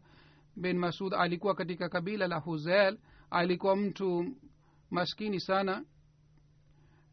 bin 0.55 0.77
masud 0.77 1.13
alikuwa 1.13 1.55
katika 1.55 1.89
kabila 1.89 2.27
la 2.27 2.37
huzel 2.39 2.97
alikuwa 3.29 3.75
mtu 3.75 4.25
maskini 4.89 5.39
sana. 5.39 5.85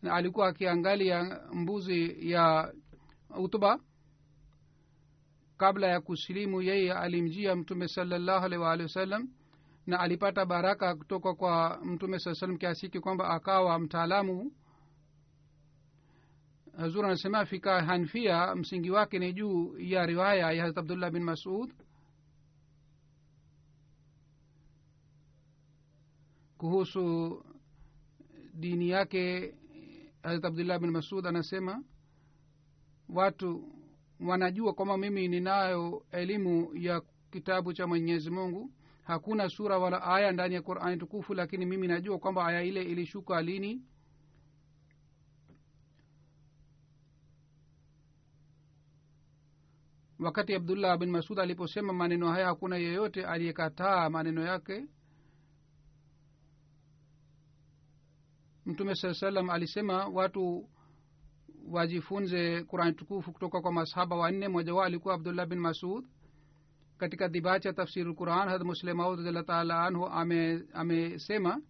Na 0.02 0.14
alikuwa 0.14 0.48
akiangalia 0.48 1.40
mbuzi 1.52 2.30
ya 2.30 2.72
utba. 3.38 3.80
Kabla 5.56 5.86
ya 5.86 6.00
kusilimu 6.00 6.62
yeye 6.62 6.92
alimjia 6.92 7.56
mtume 7.56 7.88
salallahu 7.88 8.44
alaihi 8.44 8.62
waalihi 8.64 8.82
wasallam 8.86 9.28
na 9.86 10.00
alipata 10.00 10.46
baraka 10.46 10.94
kutoka 10.96 11.34
kwa 11.34 11.80
mtume 11.84 12.18
saa 12.18 12.34
salam 12.34 12.56
kiasiki 12.58 13.00
kwamba 13.00 13.28
akawa 13.28 13.78
mtaalamu. 13.78 14.52
Hazur 16.76 17.06
anasema 17.06 17.46
fika 17.46 17.82
hanfia 17.84 18.54
msingi 18.54 18.90
wake 18.90 19.18
ni 19.18 19.32
juu 19.32 19.78
ya 19.78 20.06
riwaya 20.06 20.52
ya 20.52 20.60
harat 20.62 20.78
abdullah 20.78 21.10
bin 21.10 21.22
masud. 21.22 21.72
Kuhusu 26.58 27.44
dini 28.56 28.88
yake 28.90 29.54
harat 30.22 30.44
abdullah 30.44 30.78
bin 30.78 30.90
masud 30.90 31.26
anasema 31.26 31.82
watu 33.08 33.72
wanajua 34.20 34.72
kwamba 34.74 34.96
mimi 34.98 35.28
ninayo 35.28 36.06
elimu 36.12 36.70
ya 36.76 37.02
kitabu 37.30 37.72
cha 37.72 37.86
mwenyezi 37.86 38.30
mungu. 38.30 38.70
Hakuna 39.04 39.48
sura 39.48 39.78
wala 39.78 40.02
aya 40.02 40.32
ndani 40.32 40.54
ya 40.54 40.62
qurani 40.62 40.96
tukufu 40.96 41.34
lakini 41.34 41.66
mimi 41.66 41.86
najua 41.88 42.18
kwamba 42.18 42.46
aya 42.46 42.62
ile 42.62 42.82
ilishuka 42.82 43.42
lini. 43.42 43.82
Wakati 50.18 50.54
abdullah 50.54 50.98
bin 50.98 51.10
masud 51.10 51.38
aliposema 51.38 51.92
maneno 51.92 52.28
haya 52.32 52.46
hakuna 52.46 52.76
yeyote 52.76 53.26
aliyekataa 53.26 54.10
maneno 54.10 54.42
yake 54.46 54.84
mtume 58.66 58.94
saa 58.94 59.14
salam 59.14 59.50
alisema 59.50 60.06
watu 60.06 60.68
wajifunze 61.68 62.62
qurani 62.64 62.92
tukufu 62.92 63.32
kutoka 63.32 63.60
kwa 63.60 63.72
masahaba 63.72 64.16
wanne. 64.16 64.48
Mmoja 64.48 64.74
wao 64.74 64.84
alikuwa 64.84 65.14
abdullah 65.14 65.46
bin 65.46 65.58
masud. 65.58 66.04
Katika 66.98 67.28
dhibacha 67.28 67.72
tafsiri 67.72 68.10
lquran 68.10 68.48
had 68.48 68.64
muslemaud 68.64 69.18
radiallah 69.18 69.44
taala 69.44 69.82
anhu 69.84 70.06
amesema 70.06 71.52
ame 71.54 71.62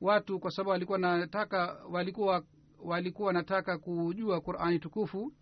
watu 0.00 0.40
kwa 0.40 0.50
sababu 0.50 0.70
walikuwa 0.70 0.98
nataka 0.98 1.80
walikuwa 1.90 2.44
walikuwa 2.84 3.26
wanataka 3.26 3.78
kujua 3.78 4.40
qurani 4.40 4.78
tukufu 4.78 5.32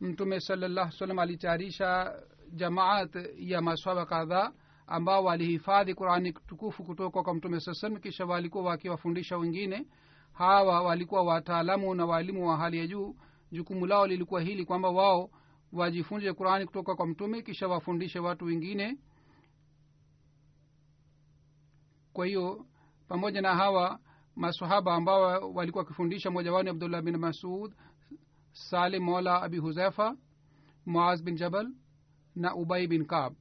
mtume 0.00 0.40
salallah 0.40 0.90
salam 0.92 1.18
alitayarisha 1.18 2.22
jamaat 2.52 3.16
ya 3.36 3.60
maswaba 3.60 4.06
kadhaa 4.06 4.52
ambao 4.86 5.24
walihifadhi 5.24 5.94
qurani 5.94 6.32
tukufu 6.32 6.84
kutoka 6.84 7.22
kwa 7.22 7.34
mtume 7.34 7.60
saa 7.60 7.90
kisha 7.90 8.26
walikuwa 8.26 8.64
wakiwafundisha 8.64 9.36
wengine. 9.38 9.86
Hawa 10.32 10.82
walikuwa 10.82 11.22
wataalamu 11.22 11.94
na 11.94 12.06
waalimu 12.06 12.48
wa 12.48 12.56
hali 12.56 12.78
ya 12.78 12.86
juu. 12.86 13.16
Jukumu 13.52 13.86
lao 13.86 14.06
lilikuwa 14.06 14.40
hili 14.40 14.64
kwamba 14.64 14.90
wao 14.90 15.30
wajifunze 15.72 16.32
qurani 16.32 16.66
kutoka 16.66 16.94
kwa 16.94 17.06
mtume 17.06 17.42
kisha 17.42 17.68
wafundishe 17.68 18.18
watu 18.18 18.44
wengine. 18.44 18.98
Kwa 22.12 22.26
hiyo 22.26 22.66
pamoja 23.08 23.40
na 23.40 23.54
hawa 23.54 23.98
masahaba 24.36 24.94
ambao 24.94 25.52
walikuwa 25.54 25.84
wakifundisha 25.84 26.30
mmoja 26.30 26.52
wao 26.52 26.62
ni 26.62 26.70
abdullah 26.70 27.02
bin 27.02 27.16
masud 27.16 27.74
salim 28.52 29.02
mola 29.02 29.42
abi 29.42 29.58
huzaifa 29.58 30.16
muaz 30.86 31.22
bin 31.22 31.34
jabal 31.36 31.70
na 32.36 32.54
ubai 32.54 32.86
bin 32.86 33.04
kab 33.06 33.34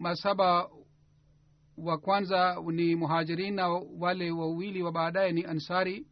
masaba 0.00 0.68
wa 1.76 1.98
kwanza 1.98 2.56
ni 2.72 2.96
muhajirin 2.96 3.54
na 3.54 3.68
wale 3.98 4.30
wawili 4.30 4.82
wa 4.82 4.92
baadaye 4.92 5.32
ni 5.32 5.44
ansari. 5.44 6.06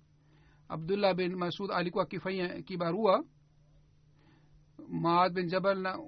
Abdullah 0.69 1.15
bin 1.15 1.37
masud 1.37 1.71
alikuwa 1.73 2.05
akifanya 2.05 2.63
kibarua. 2.63 3.25
Maad 4.89 5.33
bin 5.33 5.47
jabal 5.49 5.79
na 5.79 5.99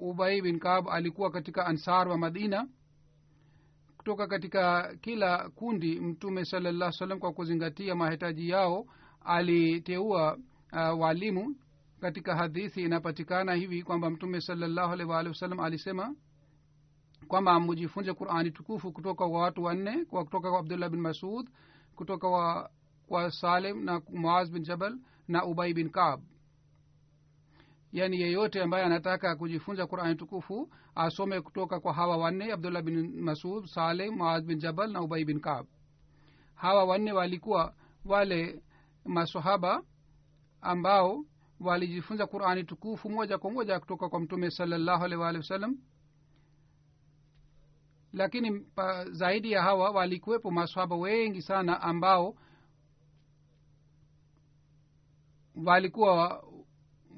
ubai 0.00 0.42
bin 0.42 0.58
kab 0.58 0.88
alikuwa 0.88 1.30
katika 1.30 1.66
ansar 1.66 2.08
wa 2.08 2.18
madina. 2.18 2.68
Kutoka 3.96 4.26
katika 4.26 4.94
kila 5.00 5.48
kundi 5.50 6.00
mtume 6.00 6.44
salallah 6.44 6.92
salam 6.92 7.18
kwa 7.18 7.32
kuzingatia 7.32 7.94
mahitaji 7.94 8.48
yao 8.48 8.86
aliteua 9.20 10.36
uh, 10.72 11.00
walimu. 11.00 11.56
Katika 12.00 12.36
hadithi 12.36 12.82
inapatikana 12.82 13.54
hivi 13.54 13.82
kwamba 13.82 14.10
mtume 14.10 14.40
salallahu 14.40 14.92
alaihi 14.92 15.10
waalihi 15.12 15.32
wasallam 15.32 15.60
alisema 15.60 16.14
kwamba 17.28 17.60
mujifunze 17.60 18.12
qurani 18.12 18.50
tukufu 18.50 18.92
kutoka 18.92 19.28
kwa 19.28 19.40
watu 19.40 19.62
wanne 19.62 20.04
kwa 20.04 20.24
kutoka 20.24 20.50
kwa 20.50 20.60
abdullah 20.60 20.90
bin 20.90 21.00
masud 21.00 21.50
kutoka 21.96 22.28
kwa, 22.28 22.70
kwa 23.08 23.30
salim 23.30 23.84
na 23.84 24.02
muaz 24.12 24.50
bin 24.50 24.62
jabal 24.62 24.98
na 25.28 25.44
ubai 25.44 25.74
bin 25.74 25.90
kab 25.90 26.20
yaani 27.92 28.20
yeyote 28.20 28.62
ambaye 28.62 28.84
anataka 28.84 29.36
kujifunza 29.36 29.86
qurani 29.86 30.14
tukufu 30.14 30.70
asome 30.94 31.40
kutoka 31.40 31.80
kwa 31.80 31.92
hawa 31.92 32.16
wanne 32.16 32.52
abdullah 32.52 32.82
bin 32.82 33.20
masud 33.22 33.66
salim 33.66 34.14
muaz 34.14 34.44
bin 34.44 34.58
jabal 34.58 34.90
na 34.92 35.02
ubai 35.02 35.24
bin 35.24 35.40
kab 35.40 35.66
hawa 36.54 36.84
wanne 36.84 37.12
walikuwa 37.12 37.74
wale 38.04 38.62
masahaba 39.04 39.82
ambao 40.60 41.24
walijifunza 41.60 42.26
qurani 42.26 42.64
tukufu 42.64 43.10
moja 43.10 43.38
kwa 43.38 43.50
moja 43.50 43.80
kutoka 43.80 44.08
kwa 44.08 44.20
mtume 44.20 44.50
salallahu 44.50 45.04
alaihi 45.04 45.22
waalihi 45.22 45.40
wasallam 45.42 45.76
lakini 48.16 48.60
pa, 48.60 49.04
zaidi 49.10 49.52
ya 49.52 49.62
hawa 49.62 49.90
walikuwepo 49.90 50.50
maswaba 50.50 50.96
wengi 50.96 51.42
sana 51.42 51.80
ambao 51.82 52.34
walikuwa 55.64 56.44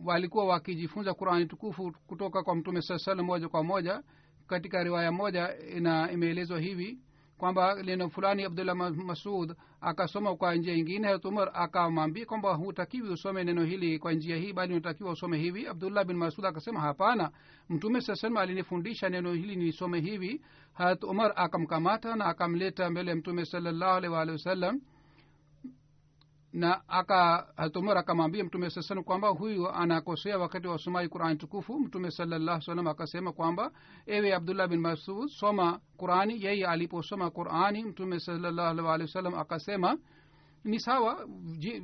walikuwa 0.05 0.45
wakijifunza 0.47 1.15
qurani 1.15 1.47
tukufu 1.47 1.93
kutoka 2.07 2.43
kwa 2.43 2.55
mtume 2.57 2.83
saa 2.83 2.99
salam 2.99 3.27
moja 3.27 3.49
kwa 3.49 3.65
moja. 3.65 4.03
Katika 4.47 4.83
riwaya 4.85 5.13
moja 5.13 5.59
ina 5.77 6.13
imeelezwa 6.13 6.61
hivi 6.61 6.99
kwamba 7.39 7.83
neno 7.83 8.09
fulani 8.11 8.45
abdullah 8.45 8.77
masud 8.77 9.57
akasoma 9.81 10.37
kwa 10.37 10.55
njia 10.55 10.75
ingine 10.75 11.15
umar 11.15 11.51
akamwambia 11.55 12.27
kwamba 12.27 12.55
hutakiwi 12.55 13.09
usome 13.11 13.45
neno 13.45 13.65
hili 13.65 13.99
kwa 13.99 14.13
njia 14.13 14.37
hii 14.37 14.53
bali 14.53 14.73
unatakiwa 14.73 15.13
usome 15.13 15.39
hivi. 15.39 15.67
Abdullah 15.67 16.05
bin 16.05 16.17
masud 16.17 16.45
akasema 16.47 16.81
hapana 16.81 17.31
mtume 17.69 18.01
saa 18.01 18.15
salam 18.15 18.37
alinifundisha 18.37 19.09
neno 19.09 19.33
hili 19.33 19.57
nisome 19.57 20.01
hivi. 20.01 20.41
Harat 20.73 21.05
umar 21.05 21.33
akamkamata 21.37 22.17
na 22.17 22.25
akamleta 22.25 22.91
mbele 22.91 23.11
ya 23.11 23.17
mtume 23.17 23.45
salallahu 23.45 23.97
alaihi 23.97 24.15
waalihi 24.15 24.33
wasallam 24.37 24.81
na 26.53 26.89
aka 26.89 27.47
hatumar 27.57 27.99
akamwambia 27.99 28.45
mtume 28.45 28.71
saa 28.71 29.03
kwamba 29.03 29.29
huyu 29.29 29.69
anakosea 29.69 30.39
wakati 30.39 30.67
wa 30.69 30.75
usomaji 30.75 31.09
qurani 31.09 31.37
tukufu. 31.37 31.81
Mtume 31.81 32.11
salallahu 32.11 32.63
salam 32.63 32.87
akasema 32.87 33.33
kwamba 33.33 33.71
ewe 34.07 34.35
abdullah 34.35 34.69
bin 34.69 34.81
masud 34.81 35.29
soma 35.29 35.81
qurani. 35.97 36.45
Yeye 36.45 36.67
aliposoma 36.67 37.31
qurani 37.31 37.85
mtume 37.85 38.21
salallahu 38.21 38.87
wasallam 38.87 39.35
akasema 39.35 39.99
ni 40.65 40.81
sawa 40.81 41.27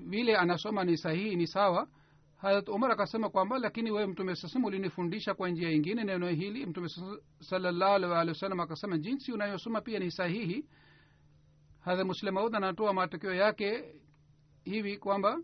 vile 0.06 0.36
anasoma 0.36 0.84
ni 0.84 0.96
sahihi 0.96 1.36
ni 1.36 1.46
sawa? 1.46 1.88
Harat 2.36 2.68
umar 2.68 2.92
akasema 2.92 3.28
kwamba 3.30 3.58
lakini 3.58 3.90
wewe 3.90 4.06
mtume 4.06 4.34
sasam 4.36 4.64
ulinifundisha 4.64 5.34
kwa 5.34 5.48
njia 5.50 5.70
ingine 5.70 6.04
neno 6.04 6.28
hili. 6.28 6.66
Mtume 6.66 6.88
salallahu 7.40 8.04
wasallam 8.28 8.60
akasema 8.60 8.98
jinsi 8.98 9.32
unayosoma 9.32 9.80
pia 9.80 9.98
ni 9.98 10.10
sahihi. 10.10 10.66
Hadha 11.80 12.04
muslim 12.04 12.34
maud 12.34 12.54
anatoa 12.56 12.92
matokeo 12.92 13.34
yake 13.34 13.94
hivi 14.64 14.98
kwamba 14.98 15.38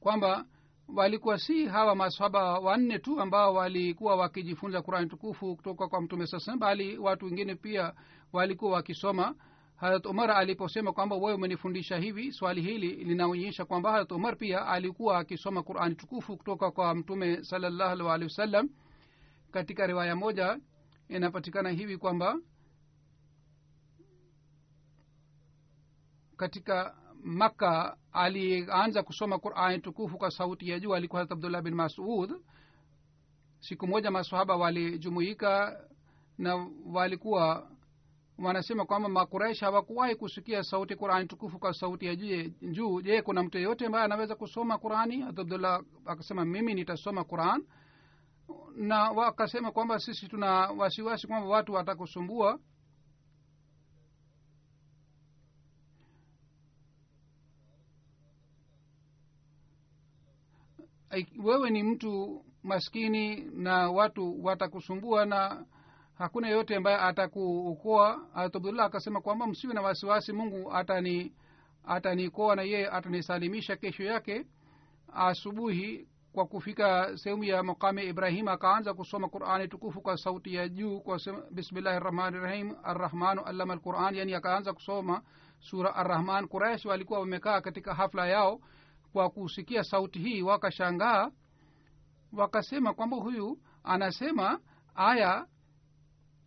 kwamba 0.00 0.46
walikuwa 0.94 1.38
si 1.38 1.66
hawa 1.66 1.94
maswaba 1.94 2.58
wanne 2.58 2.98
tu 2.98 3.20
ambao 3.20 3.54
walikuwa 3.54 4.16
wakijifunza 4.16 4.82
kurani 4.82 5.08
tukufu 5.08 5.56
kutoka 5.56 5.88
kwa 5.88 6.00
mtume 6.00 6.26
sasa 6.26 6.56
bali 6.56 6.98
watu 6.98 7.24
wengine 7.24 7.54
pia 7.54 7.94
walikuwa 8.32 8.72
wakisoma. 8.72 9.34
Harat 9.76 10.06
umar 10.06 10.30
aliposema 10.30 10.92
kwamba 10.92 11.16
wewe 11.16 11.34
umenifundisha 11.34 11.96
hivi 11.96 12.32
swali 12.32 12.62
hili 12.62 12.88
linaonyesha 13.04 13.64
kwamba 13.64 13.90
harat 13.90 14.12
umar 14.12 14.36
pia 14.36 14.66
alikuwa 14.66 15.18
akisoma 15.18 15.62
qurani 15.62 15.94
tukufu 15.94 16.36
kutoka 16.36 16.70
kwa 16.70 16.94
mtume 16.94 17.44
salallahu 17.44 18.10
alih 18.10 18.26
wasallam. 18.28 18.68
Katika 19.50 19.86
riwaya 19.86 20.16
moja 20.16 20.58
inapatikana 21.08 21.70
hivi 21.70 21.98
kwamba 21.98 22.38
katika 26.36 26.94
makka 27.24 27.96
alianza 28.12 29.02
kusoma 29.02 29.38
qurani 29.38 29.78
tukufu 29.80 30.18
kwa 30.18 30.30
sauti 30.30 30.70
ya 30.70 30.80
juu 30.80 30.94
alikuwa 30.94 31.18
harat 31.20 31.32
abdullah 31.32 31.62
bin 31.62 31.74
masud. 31.74 32.30
Siku 33.60 33.86
moja 33.86 34.10
masahaba 34.10 34.56
walijumuika 34.56 35.80
na 36.38 36.68
walikuwa 36.86 37.70
wanasema 38.38 38.84
kwamba 38.84 39.08
makuraishi 39.08 39.64
hawakuwahi 39.64 40.14
kusikia 40.14 40.62
sauti 40.62 40.96
qurani 40.96 41.26
tukufu 41.28 41.58
kwa 41.58 41.72
sauti 41.74 42.06
ya 42.06 42.16
juu 42.62 43.00
je 43.02 43.22
kuna 43.22 43.42
mtu 43.42 43.58
yeyote 43.58 43.86
ambaye 43.86 44.04
anaweza 44.04 44.34
kusoma 44.34 44.78
qurani? 44.78 45.22
Abdullah 45.22 45.82
akasema 46.06 46.44
mimi 46.44 46.74
nitasoma 46.74 47.24
quran. 47.24 47.64
Na 48.76 49.10
wakasema 49.10 49.72
kwamba 49.72 49.98
sisi 49.98 50.28
tuna 50.28 50.50
wasiwasi 50.52 51.26
kwamba 51.26 51.48
watu 51.48 51.72
watakusumbua 51.72 52.58
wewe 61.44 61.70
ni 61.70 61.82
mtu 61.82 62.44
maskini 62.62 63.36
na 63.54 63.90
watu 63.90 64.44
watakusumbua 64.44 65.26
na 65.26 65.64
hakuna 66.14 66.48
yeyote 66.48 66.76
ambaye 66.76 66.96
atakuokoa. 66.96 68.20
Abdullah 68.34 68.86
akasema 68.86 69.20
kwamba 69.20 69.46
msiwe 69.46 69.74
na 69.74 69.82
wasiwasi 69.82 70.32
mungu 70.32 70.72
atani 70.72 71.32
atanikoa 71.84 72.56
na 72.56 72.62
yeye 72.62 72.88
atanisalimisha 72.90 73.76
kesho 73.76 74.04
yake 74.04 74.46
asubuhi 75.14 76.08
kwa 76.32 76.46
kufika 76.46 77.16
sehemu 77.16 77.44
ya 77.44 77.62
maqami 77.62 78.02
ibrahim. 78.04 78.48
Akaanza 78.48 78.94
kusoma 78.94 79.28
qurani 79.28 79.68
tukufu 79.68 80.00
kwa 80.00 80.16
sauti 80.16 80.54
ya 80.54 80.68
juu 80.68 81.00
kwa 81.00 81.18
bismillahi 81.50 81.98
rahmani 82.00 82.36
rahim 82.38 82.74
arrahmanu 82.82 83.42
allama 83.42 83.72
alquran. 83.72 84.14
Yani 84.14 84.34
akaanza 84.34 84.72
kusoma 84.72 85.22
sura 85.60 85.94
arrahman. 85.96 86.48
Quraish 86.48 86.84
walikuwa 86.84 87.20
wamekaa 87.20 87.60
katika 87.60 87.94
hafla 87.94 88.26
yao 88.26 88.60
kwa 89.12 89.30
kusikia 89.30 89.84
sauti 89.84 90.18
hii 90.18 90.42
wakashangaa 90.42 91.30
wakasema 92.32 92.94
kwamba 92.94 93.16
huyu 93.16 93.58
anasema 93.84 94.60
aya 94.94 95.46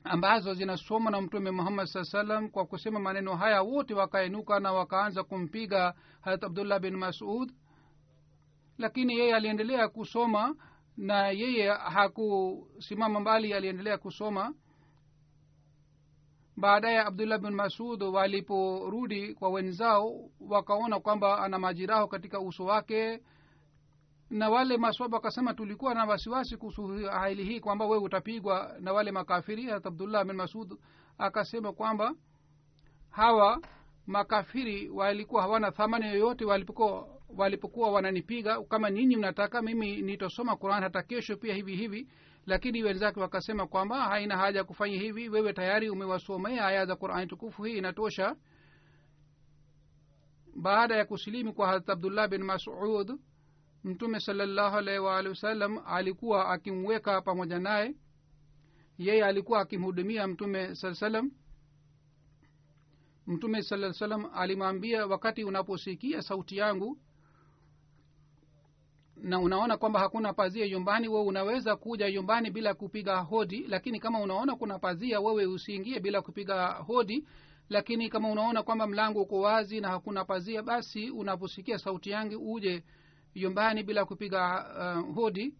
ambazo 0.04 0.54
zinasoma 0.54 1.12
na 1.12 1.22
mtume 1.22 1.52
muhammad 1.52 1.86
saa 1.88 2.04
salam 2.04 2.50
kwa 2.50 2.66
kusema 2.66 3.00
maneno 3.00 3.36
haya 3.36 3.62
wote 3.62 3.94
wakainuka 3.94 4.60
na 4.60 4.72
wakaanza 4.74 5.24
kumpiga 5.24 5.94
harat 6.22 6.44
abdullah 6.44 6.80
bin 6.80 6.96
masud. 6.98 7.52
Lakini 8.78 9.14
yeye 9.20 9.36
aliendelea 9.36 9.88
kusoma 9.90 10.56
na 10.98 11.28
yeye 11.28 11.70
hakusimama 11.72 13.20
mbali 13.20 13.54
aliendelea 13.54 13.98
kusoma 13.98 14.54
baadaye 16.58 17.00
abdullah 17.00 17.40
bin 17.40 17.52
masud 17.52 18.04
waliporudi 18.04 19.34
kwa 19.34 19.50
wenzao 19.50 20.30
wakaona 20.50 21.00
kwamba 21.00 21.40
ana 21.44 21.60
majiraho 21.60 22.08
katika 22.08 22.40
uso 22.40 22.66
wake 22.66 23.22
na 24.30 24.50
wale 24.50 24.78
maswaba 24.78 25.18
wakasema 25.18 25.54
tulikuwa 25.54 25.94
na 25.94 26.06
wasiwasi 26.06 26.58
kuhusu 26.58 26.88
hali 27.12 27.44
hii 27.44 27.60
kwamba 27.60 27.86
wewe 27.86 28.04
utapigwa. 28.04 28.76
Na 28.80 28.94
wale 28.94 29.12
makafiri 29.12 29.64
hata 29.66 29.90
abdullah 29.90 30.26
bin 30.26 30.36
masud 30.36 30.78
akasema 31.18 31.74
kwamba 31.74 32.14
hawa 33.10 33.62
makafiri 34.08 34.90
walikuwa 34.90 35.42
hawana 35.42 35.72
thamani 35.72 36.06
yoyote 36.06 36.46
walipokuwa 36.46 37.08
walipokuwa 37.38 37.92
wananipiga. 37.92 38.62
Kama 38.64 38.90
ninyi 38.90 39.16
mnataka 39.18 39.62
mimi 39.62 40.02
nitosoma 40.02 40.56
quran 40.56 40.84
hata 40.84 41.04
kesho 41.04 41.38
pia 41.38 41.54
hivi 41.56 41.76
hivi 41.76 42.08
lakini 42.46 42.84
wenzake 42.84 43.20
wakasema 43.20 43.68
kwamba 43.68 44.02
haina 44.02 44.38
haja 44.38 44.58
ya 44.60 44.64
kufanya 44.64 44.98
hivi 44.98 45.30
wewe 45.30 45.54
tayari 45.54 45.90
umewasomea 45.90 46.66
aya 46.68 46.86
za 46.86 46.96
qurani 46.96 47.28
tukufu. 47.28 47.64
Hii 47.64 47.78
inatosha. 47.78 48.36
Baada 50.56 50.96
ya 50.96 51.06
kusilimu 51.06 51.54
kwa 51.54 51.68
harat 51.68 51.90
abdullah 51.90 52.28
bin 52.30 52.44
masud 52.44 53.20
mtume 53.84 54.20
salallahu 54.20 54.78
alaihi 54.78 55.00
waalihi 55.00 55.30
wasallam 55.30 55.78
alikuwa 55.86 56.50
akimweka 56.50 57.22
pamoja 57.22 57.60
naye. 57.60 57.96
Yeye 58.98 59.26
alikuwa 59.26 59.60
akimhudumia 59.62 60.28
mtume 60.28 60.76
saa 60.76 60.94
salam 60.94 61.32
mtume 63.28 63.62
saa 63.62 63.94
salam 63.94 64.26
alimwambia 64.34 65.06
wakati 65.06 65.44
unaposikia 65.44 66.22
sauti 66.22 66.58
yangu 66.58 66.98
na 69.18 69.40
unaona 69.40 69.78
kwamba 69.78 70.00
hakuna 70.00 70.34
pazia 70.34 70.68
nyumbani 70.68 71.08
wewe 71.08 71.26
unaweza 71.26 71.76
kuja 71.76 72.12
nyumbani 72.12 72.52
bila 72.52 72.74
kupiga 72.74 73.18
hodi. 73.18 73.68
Lakini 73.68 74.00
kama 74.00 74.20
unaona 74.22 74.56
kuna 74.56 74.80
pazia 74.80 75.20
wewe 75.20 75.46
usiingie 75.46 76.00
bila 76.00 76.22
kupiga 76.22 76.68
hodi. 76.72 77.28
Lakini 77.70 78.10
kama 78.10 78.32
unaona 78.32 78.64
kwamba 78.64 78.88
mlango 78.88 79.22
uko 79.22 79.40
wazi 79.40 79.82
na 79.82 79.90
hakuna 79.90 80.26
pazia 80.26 80.64
basi 80.64 81.10
unaposikia 81.10 81.78
sauti 81.78 82.10
yangu 82.10 82.54
uje 82.54 82.84
nyumbani 83.36 83.84
bila 83.84 84.06
kupiga 84.06 84.66
uh, 85.08 85.16
hodi. 85.16 85.56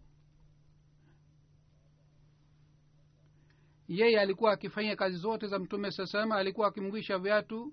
Yeye 3.88 4.20
alikuwa 4.20 4.52
akifanya 4.52 4.96
kazi 4.96 5.16
zote 5.16 5.46
za 5.46 5.58
mtume 5.58 5.90
saa 5.90 6.06
salama 6.06 6.36
alikuwa 6.36 6.68
akimgwisha 6.68 7.18
viatu. 7.18 7.72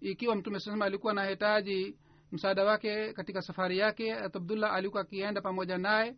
Ikiwa 0.00 0.36
mtume 0.36 0.58
saa 0.60 0.64
salama 0.64 0.84
alikuwa 0.84 1.12
anahitaji 1.12 1.96
msaada 2.32 2.64
wake 2.64 3.12
katika 3.12 3.42
safari 3.42 3.78
yake 3.78 4.14
abdullah 4.14 4.72
alikuwa 4.74 5.02
akienda 5.02 5.40
pamoja 5.40 5.78
naye. 5.78 6.16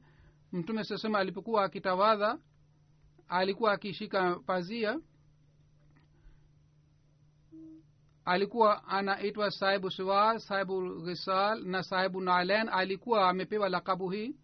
Mtume 0.52 0.84
sasema 0.84 1.18
alipokuwa 1.18 1.64
akitawadha 1.64 2.38
alikuwa 3.28 3.72
akishika 3.72 4.34
pazia. 4.46 5.00
Alikuwa 8.24 8.84
anaitwa 8.88 9.50
sahibu 9.50 9.90
siwar 9.90 10.40
sahibu 10.40 11.02
ghisal 11.02 11.64
na 11.64 11.82
sahibu 11.82 12.20
nalen. 12.20 12.68
Alikuwa 12.68 13.28
amepewa 13.28 13.68
lakabu 13.68 14.10
hii 14.10 14.36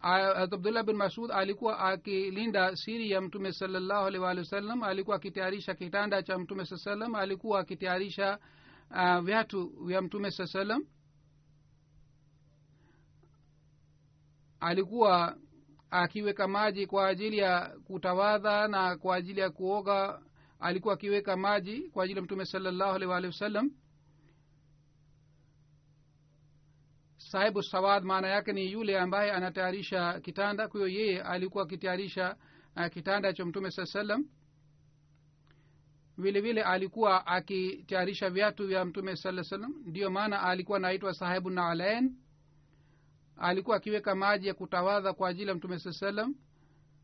abdullah 0.00 0.82
bin 0.84 0.96
masud 0.96 1.30
alikuwa 1.32 1.78
akilinda 1.78 2.76
siri 2.76 3.10
ya 3.10 3.20
mtume 3.20 3.52
salallahu 3.52 4.06
alih 4.06 4.20
waalihi 4.22 4.44
wasallam 4.44 4.82
alikuwa 4.82 5.16
akitayarisha 5.16 5.74
kitanda 5.74 6.22
cha 6.22 6.38
mtume 6.38 6.64
saa 6.64 6.76
salam 6.76 7.14
alikuwa 7.14 7.60
akitayarisha 7.60 8.38
uh, 8.90 9.18
viatu 9.20 9.66
vya 9.86 10.02
mtume 10.02 10.30
saa 10.30 10.46
salam 10.46 10.84
alikuwa 14.60 15.36
akiweka 15.90 16.48
maji 16.48 16.86
kwa 16.86 17.06
ajili 17.08 17.38
ya 17.38 17.76
kutawadha 17.84 18.68
na 18.68 18.96
kwa 18.96 19.16
ajili 19.16 19.40
ya 19.40 19.50
kuoga 19.50 20.22
alikuwa 20.60 20.94
akiweka 20.94 21.36
maji 21.36 21.88
kwa 21.88 22.04
ajili 22.04 22.18
ya 22.18 22.24
mtume 22.24 22.44
salallahu 22.44 22.90
alaihi 22.94 23.10
waalihi 23.10 23.32
wasallam 23.32 23.70
sahibu 27.30 27.62
sawad 27.62 28.04
maana 28.04 28.28
yake 28.28 28.52
ni 28.52 28.72
yule 28.72 28.98
ambaye 28.98 29.32
anatayarisha 29.32 30.20
kitanda. 30.20 30.68
Kwa 30.68 30.80
hiyo 30.88 31.00
yeye 31.00 31.22
alikuwa 31.22 31.64
akitayarisha 31.64 32.36
uh, 32.76 32.86
kitanda 32.86 33.32
cha 33.32 33.44
mtume 33.44 33.70
saa 33.70 33.86
salam 33.86 34.24
vile 36.18 36.40
vile 36.40 36.62
alikuwa 36.62 37.26
akitayarisha 37.26 38.30
viatu 38.30 38.66
vya 38.66 38.84
mtume 38.84 39.16
saa 39.16 39.42
salam 39.42 39.74
ndiyo 39.86 40.10
maana 40.10 40.42
alikuwa 40.42 40.78
anaitwa 40.78 41.14
sahibu 41.14 41.50
naalain 41.50 42.16
alikuwa 43.36 43.76
akiweka 43.76 44.14
maji 44.14 44.46
ya 44.48 44.54
kutawadha 44.54 45.12
kwa 45.12 45.28
ajili 45.28 45.48
ya 45.48 45.54
mtume 45.54 45.78
saa 45.78 45.92
salam 45.92 46.34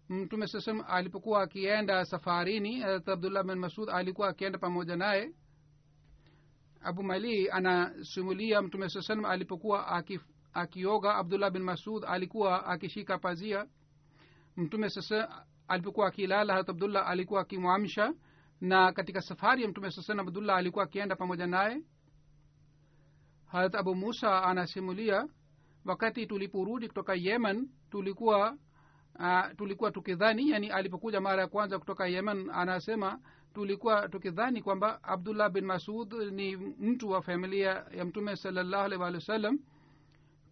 mtume 0.08 0.46
saa 0.46 0.60
salam 0.60 0.84
alipokuwa 0.88 1.42
akienda 1.42 2.04
safarini 2.04 2.80
harat 2.80 3.08
abdullah 3.08 3.44
bin 3.44 3.54
masud 3.58 3.90
alikuwa 3.90 4.28
akienda 4.28 4.58
pamoja 4.58 4.96
naye 4.96 5.32
abu 6.86 7.02
malii 7.02 7.48
anasimulia 7.48 8.62
mtume 8.62 8.88
saa 8.88 9.02
salam 9.02 9.24
alipokuwa 9.24 9.88
akif, 9.88 10.22
akioga 10.52 11.14
abdullah 11.14 11.50
bin 11.50 11.62
masud 11.62 12.04
alikuwa 12.04 12.66
akishika 12.66 13.18
pazia. 13.18 13.66
Mtume 14.56 14.90
sasa 14.90 15.44
alipokuwa 15.68 16.06
akilala 16.08 16.52
harat 16.52 16.68
abdullah 16.68 17.08
alikuwa 17.08 17.40
akimwamsha 17.40 18.14
na 18.60 18.92
katika 18.92 19.20
safari 19.20 19.62
ya 19.62 19.68
mtume 19.68 19.90
sasa 19.90 20.12
abdullah 20.18 20.56
alikuwa 20.56 20.84
akienda 20.84 21.16
pamoja 21.16 21.46
naye. 21.46 21.82
Harat 23.46 23.74
abu 23.74 23.94
musa 23.94 24.42
anasimulia 24.42 25.28
wakati 25.84 26.26
tuliporudi 26.26 26.88
kutoka 26.88 27.14
yemen 27.14 27.68
tulikuwa 27.90 28.58
uh, 29.18 29.56
tulikuwa 29.56 29.90
tukidhani 29.90 30.50
yani 30.50 30.70
alipokuja 30.70 31.20
mara 31.20 31.42
ya 31.42 31.48
kwanza 31.48 31.78
kutoka 31.78 32.06
yemen 32.06 32.50
anasema 32.52 33.20
tulikuwa 33.54 34.08
tukidhani 34.08 34.62
kwamba 34.62 35.02
abdullah 35.02 35.50
bin 35.50 35.64
masud 35.64 36.12
ni 36.12 36.56
mtu 36.56 37.10
wa 37.10 37.22
familia 37.22 37.84
ya 37.96 38.04
mtume 38.04 38.36
salallahu 38.36 38.84
alaihi 38.84 39.02
wa 39.02 39.10
wasallam 39.10 39.58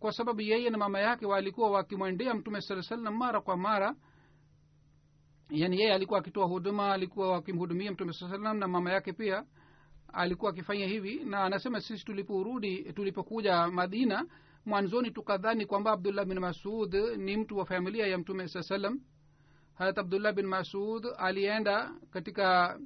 kwa 0.04 0.12
sababu 0.12 0.40
yeye 0.40 0.70
na 0.70 0.78
mama 0.78 1.00
yake 1.00 1.26
walikuwa 1.26 1.70
wakimwendea 1.70 2.34
mtume 2.34 2.60
saa 2.60 2.82
salam 2.82 3.16
mara 3.16 3.40
kwa 3.40 3.56
mara. 3.56 3.94
Yani 5.50 5.80
yeye 5.80 5.94
alikuwa 5.94 6.18
akitoa 6.18 6.46
huduma 6.46 6.92
alikuwa 6.92 7.30
wakimhudumia 7.32 7.92
mtume 7.92 8.12
saa 8.12 8.28
salam 8.28 8.58
na 8.58 8.68
mama 8.68 8.92
yake 8.92 9.12
pia 9.12 9.44
alikuwa 10.12 10.50
akifanya 10.50 10.86
hivi 10.86 11.24
na 11.24 11.44
anasema 11.44 11.80
sisi 11.80 12.04
tuliporudi 12.04 12.92
tulipokuja 12.92 13.66
madina 13.66 14.26
mwanzoni 14.66 15.10
tukadhani 15.10 15.66
kwamba 15.66 15.92
abdullah 15.92 16.24
bin 16.24 16.38
masud 16.40 16.94
ni 17.16 17.36
mtu 17.36 17.58
wa 17.58 17.66
familia 17.66 18.06
ya 18.06 18.18
mtume 18.18 18.48
saa 18.48 18.62
salam 18.62 19.00
harat 19.74 19.98
abdullah 19.98 20.32
bin 20.34 20.46
masud 20.46 21.06
alienda 21.18 21.94
katika 22.10 22.78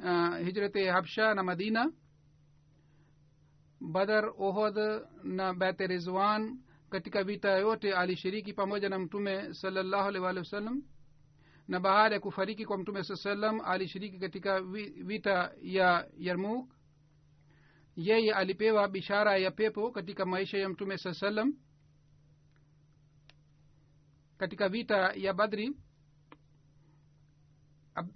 uh, 0.00 0.36
hijrate 0.36 0.90
habsha 0.90 1.34
na 1.34 1.42
madina 1.42 1.92
badar 3.80 4.32
ohod 4.38 4.78
na 5.22 5.54
bete 5.54 5.86
rizwan. 5.86 6.58
Katika 6.90 7.24
vita 7.24 7.50
yote 7.50 7.94
alishiriki 7.94 8.52
pamoja 8.52 8.88
na 8.88 8.98
mtume 8.98 9.54
salallahu 9.54 10.08
alaihi 10.08 10.24
waalihi 10.24 10.38
wasallam 10.44 10.82
na 11.68 11.80
baada 11.80 12.14
ya 12.14 12.20
kufariki 12.20 12.66
kwa 12.66 12.78
mtume 12.78 13.04
saa 13.04 13.16
salam 13.16 13.60
alishiriki 13.60 14.18
katika 14.18 14.60
vita 15.04 15.52
ya 15.62 16.08
yarmuk 16.18 16.73
yeye 17.96 18.34
alipewa 18.34 18.88
bishara 18.88 19.36
ya 19.38 19.50
pepo 19.50 19.90
katika 19.90 20.26
maisha 20.26 20.58
ya 20.58 20.68
mtume 20.68 20.98
saa 20.98 21.14
salam 21.14 21.54
katika 24.38 24.68
vita 24.68 25.12
ya 25.16 25.32
badri 25.34 25.76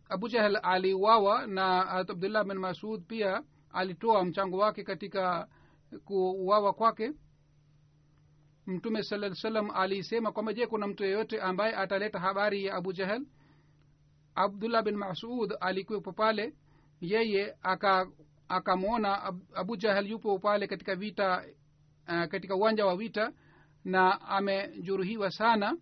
abu 0.09 0.29
jahel 0.29 0.59
aliwawa 0.62 1.47
na 1.47 1.88
abdullah 1.88 2.45
bin 2.45 2.59
masud 2.59 3.05
pia 3.07 3.43
alitoa 3.71 4.25
mchango 4.25 4.59
wake 4.59 4.85
katika 4.85 5.49
kuuawa 6.05 6.73
kwake. 6.73 7.12
Mtume 8.67 9.03
saa 9.03 9.35
salam 9.35 9.71
alisema 9.71 10.33
kwamba 10.33 10.53
je 10.53 10.67
kuna 10.67 10.87
mtu 10.87 11.05
yeyote 11.05 11.41
ambaye 11.41 11.75
ataleta 11.77 12.19
habari 12.19 12.64
ya 12.64 12.75
abu 12.75 12.93
jahel 12.93 13.27
abdullah 14.35 14.83
bin 14.85 14.97
masud 14.97 15.55
alikuwepo 15.61 16.12
pale 16.12 16.55
yeye 17.01 17.57
aka 17.62 18.07
akamwona 18.48 19.22
abu 19.54 19.76
jahal 19.76 20.06
yupo 20.11 20.38
pale 20.38 20.66
katika 20.66 20.96
vita 20.96 21.44
uh, 22.08 22.24
katika 22.24 22.54
uwanja 22.56 22.87
wa 22.87 22.96
vita 22.96 23.32
na 23.84 24.20
amejeruhiwa 24.20 25.30
sana. 25.30 25.76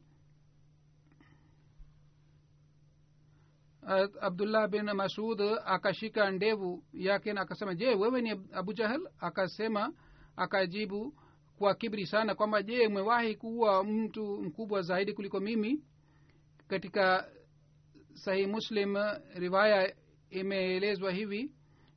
Abdullah 4.20 4.68
bin 4.68 4.85
masud 4.92 5.40
akashika 5.64 6.31
ndevu 6.31 6.85
yake 6.92 7.33
na 7.33 7.40
akasema 7.40 7.74
je 7.74 7.94
wewe 7.94 8.22
ni 8.22 8.31
abu 8.52 8.72
jahal? 8.72 9.00
Akasema 9.18 9.92
akajibu 10.37 11.14
kwa 11.59 11.74
kibri 11.74 12.07
sana 12.07 12.35
kwamba 12.35 12.62
je 12.62 12.87
umewahi 12.87 13.37
kuwa 13.37 13.85
mtu 13.85 14.42
mkubwa 14.42 14.83
zaidi 14.83 15.12
kuliko 15.12 15.40
mimi? 15.40 15.85
Katika 16.68 17.29
sahih 18.14 18.48
muslim 18.48 18.96
riwaya 19.35 19.94
imeelezwa 20.31 21.12
hivi 21.12 21.52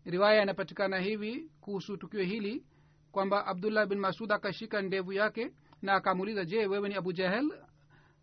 riwaya 0.06 0.44
inapatikana 0.44 1.00
hivi 1.00 1.52
kuhusu 1.62 1.98
tukio 1.98 2.24
hili 2.24 2.66
kwamba 3.12 3.46
abdullah 3.46 3.88
bin 3.88 4.00
masud 4.00 4.32
akashika 4.32 4.82
ndevu 4.82 5.14
yake 5.14 5.52
na 5.82 5.94
akamuuliza 5.94 6.46
je 6.46 6.66
wewe 6.68 6.90
ni 6.90 6.96
abu 6.96 7.14
jahel 7.14 7.52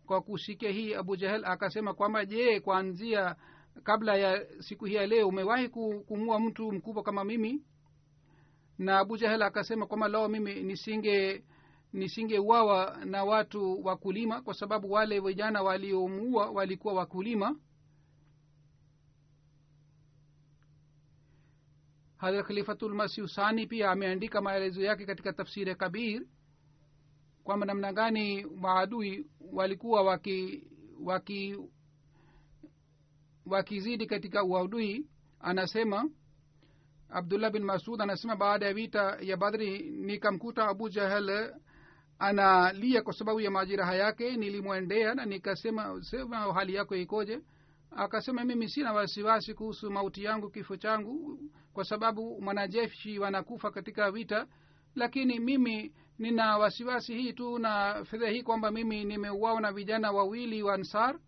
kwa 0.05 0.21
kusikia 0.21 0.69
hii 0.71 0.93
abu 0.93 1.15
jahel 1.15 1.45
akasema 1.45 1.93
kwamba 1.93 2.25
je 2.25 2.59
kuanzia 2.59 3.35
kabla 3.83 4.15
ya 4.15 4.45
siku 4.59 4.85
hii 4.85 4.93
ya 4.95 5.07
leo 5.07 5.27
umewahi 5.27 5.69
kumua 6.07 6.39
mtu 6.39 6.71
mkubwa 6.71 7.03
kama 7.03 7.23
mimi? 7.23 7.63
Na 8.77 8.99
abu 8.99 9.17
jahel 9.17 9.41
akasema 9.41 9.85
kwamba 9.87 10.07
lao 10.07 10.27
mimi 10.27 10.63
nisinge 10.63 11.43
nisingeuawa 11.93 12.97
na 13.05 13.23
watu 13.23 13.85
wakulima 13.85 14.41
kwa 14.41 14.53
sababu 14.53 14.91
wale 14.91 15.19
vijana 15.19 15.61
waliomuua 15.63 16.49
walikuwa 16.51 16.93
wakulima 16.93 17.55
hadrat 22.17 22.45
khalifatulmasih 22.45 23.23
usani 23.23 23.67
pia 23.67 23.91
ameandika 23.91 24.41
maelezo 24.41 24.81
yake 24.81 25.05
katika 25.05 25.33
tafsiri 25.33 25.69
ya 25.69 25.75
kabir 25.75 26.21
kwamba 27.43 27.65
namna 27.65 27.93
gani 27.93 28.45
maadui 28.45 29.25
walikuwa 29.51 30.01
waki 30.03 30.67
waki 31.03 31.57
wakizidi 33.45 34.05
katika 34.05 34.43
uadui. 34.43 35.05
Anasema 35.39 36.09
abdullah 37.09 37.51
bin 37.51 37.63
masud 37.63 38.01
anasema 38.01 38.35
baada 38.35 38.65
ya 38.65 38.73
vita 38.73 39.17
ya 39.21 39.37
badri 39.37 39.79
nikamkuta 39.89 40.67
abu 40.67 40.89
jahel 40.89 41.53
analia 42.19 43.01
kwa 43.01 43.13
sababu 43.13 43.39
ya 43.41 43.51
majiraha 43.51 43.95
yake. 43.95 44.37
Nilimwendea 44.37 45.15
na 45.15 45.25
nikasema 45.25 46.01
sema 46.03 46.37
hali 46.53 46.73
yako 46.75 46.95
ikoje? 46.95 47.39
Akasema 47.91 48.43
mimi 48.43 48.69
sina 48.69 48.93
wasiwasi 48.93 49.53
kuhusu 49.53 49.91
mauti 49.91 50.23
yangu 50.23 50.49
kifo 50.49 50.77
changu 50.77 51.39
kwa 51.77 51.85
sababu 51.85 52.41
mwanajeshi 52.41 53.19
wanakufa 53.19 53.71
katika 53.71 54.11
vita 54.11 54.47
lakini 54.95 55.39
mimi 55.39 55.93
nina 56.19 56.57
wasiwasi 56.57 57.13
hii 57.17 57.33
tu 57.33 57.59
na 57.59 58.03
fedha 58.05 58.29
hii 58.29 58.43
kwamba 58.43 58.71
mimi 58.71 59.03
nimeuawa 59.03 59.61
na 59.61 59.71
vijana 59.71 60.11
wawili 60.11 60.63
wa 60.63 60.73
ansar. 60.73 61.19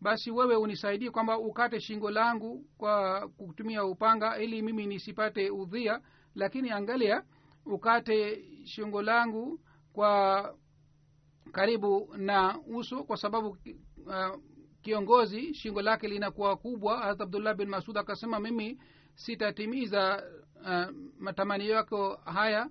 Basi 0.00 0.30
wewe 0.30 0.56
unisaidie 0.56 1.10
kwamba 1.10 1.38
ukate 1.38 1.80
shingo 1.80 2.10
langu 2.10 2.64
kwa 2.78 3.28
kutumia 3.28 3.84
upanga 3.84 4.38
ili 4.38 4.62
mimi 4.62 4.86
nisipate 4.86 5.50
udhia 5.50 6.00
lakini 6.34 6.70
angalia 6.70 7.22
ukate 7.66 8.44
shingo 8.64 9.02
langu 9.02 9.60
kwa 9.92 10.54
karibu 11.52 12.14
na 12.16 12.58
uso 12.66 13.04
kwa 13.04 13.16
sababu 13.16 13.48
uh, 14.06 14.40
kiongozi 14.82 15.54
shingo 15.54 15.82
lake 15.82 16.08
linakuwa 16.08 16.56
kubwa. 16.56 16.98
Harat 16.98 17.20
abdullah 17.20 17.54
bin 17.56 17.68
masud 17.68 17.98
akasema 17.98 18.40
mimi 18.40 18.78
sitatimiza 19.18 20.22
uh, 20.60 20.94
matamanio 21.18 21.74
yako 21.74 22.14
haya. 22.24 22.70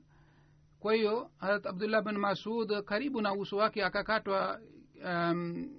Kwa 0.79 0.93
hiyo 0.93 1.29
harat 1.37 1.65
abdullah 1.65 2.03
bin 2.03 2.17
masud 2.17 2.83
karibu 2.83 3.21
na 3.21 3.33
uso 3.33 3.57
wake 3.57 3.83
akakatwa 3.83 4.59
um, 5.05 5.69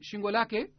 shingo 0.00 0.30
lake. 0.30 0.70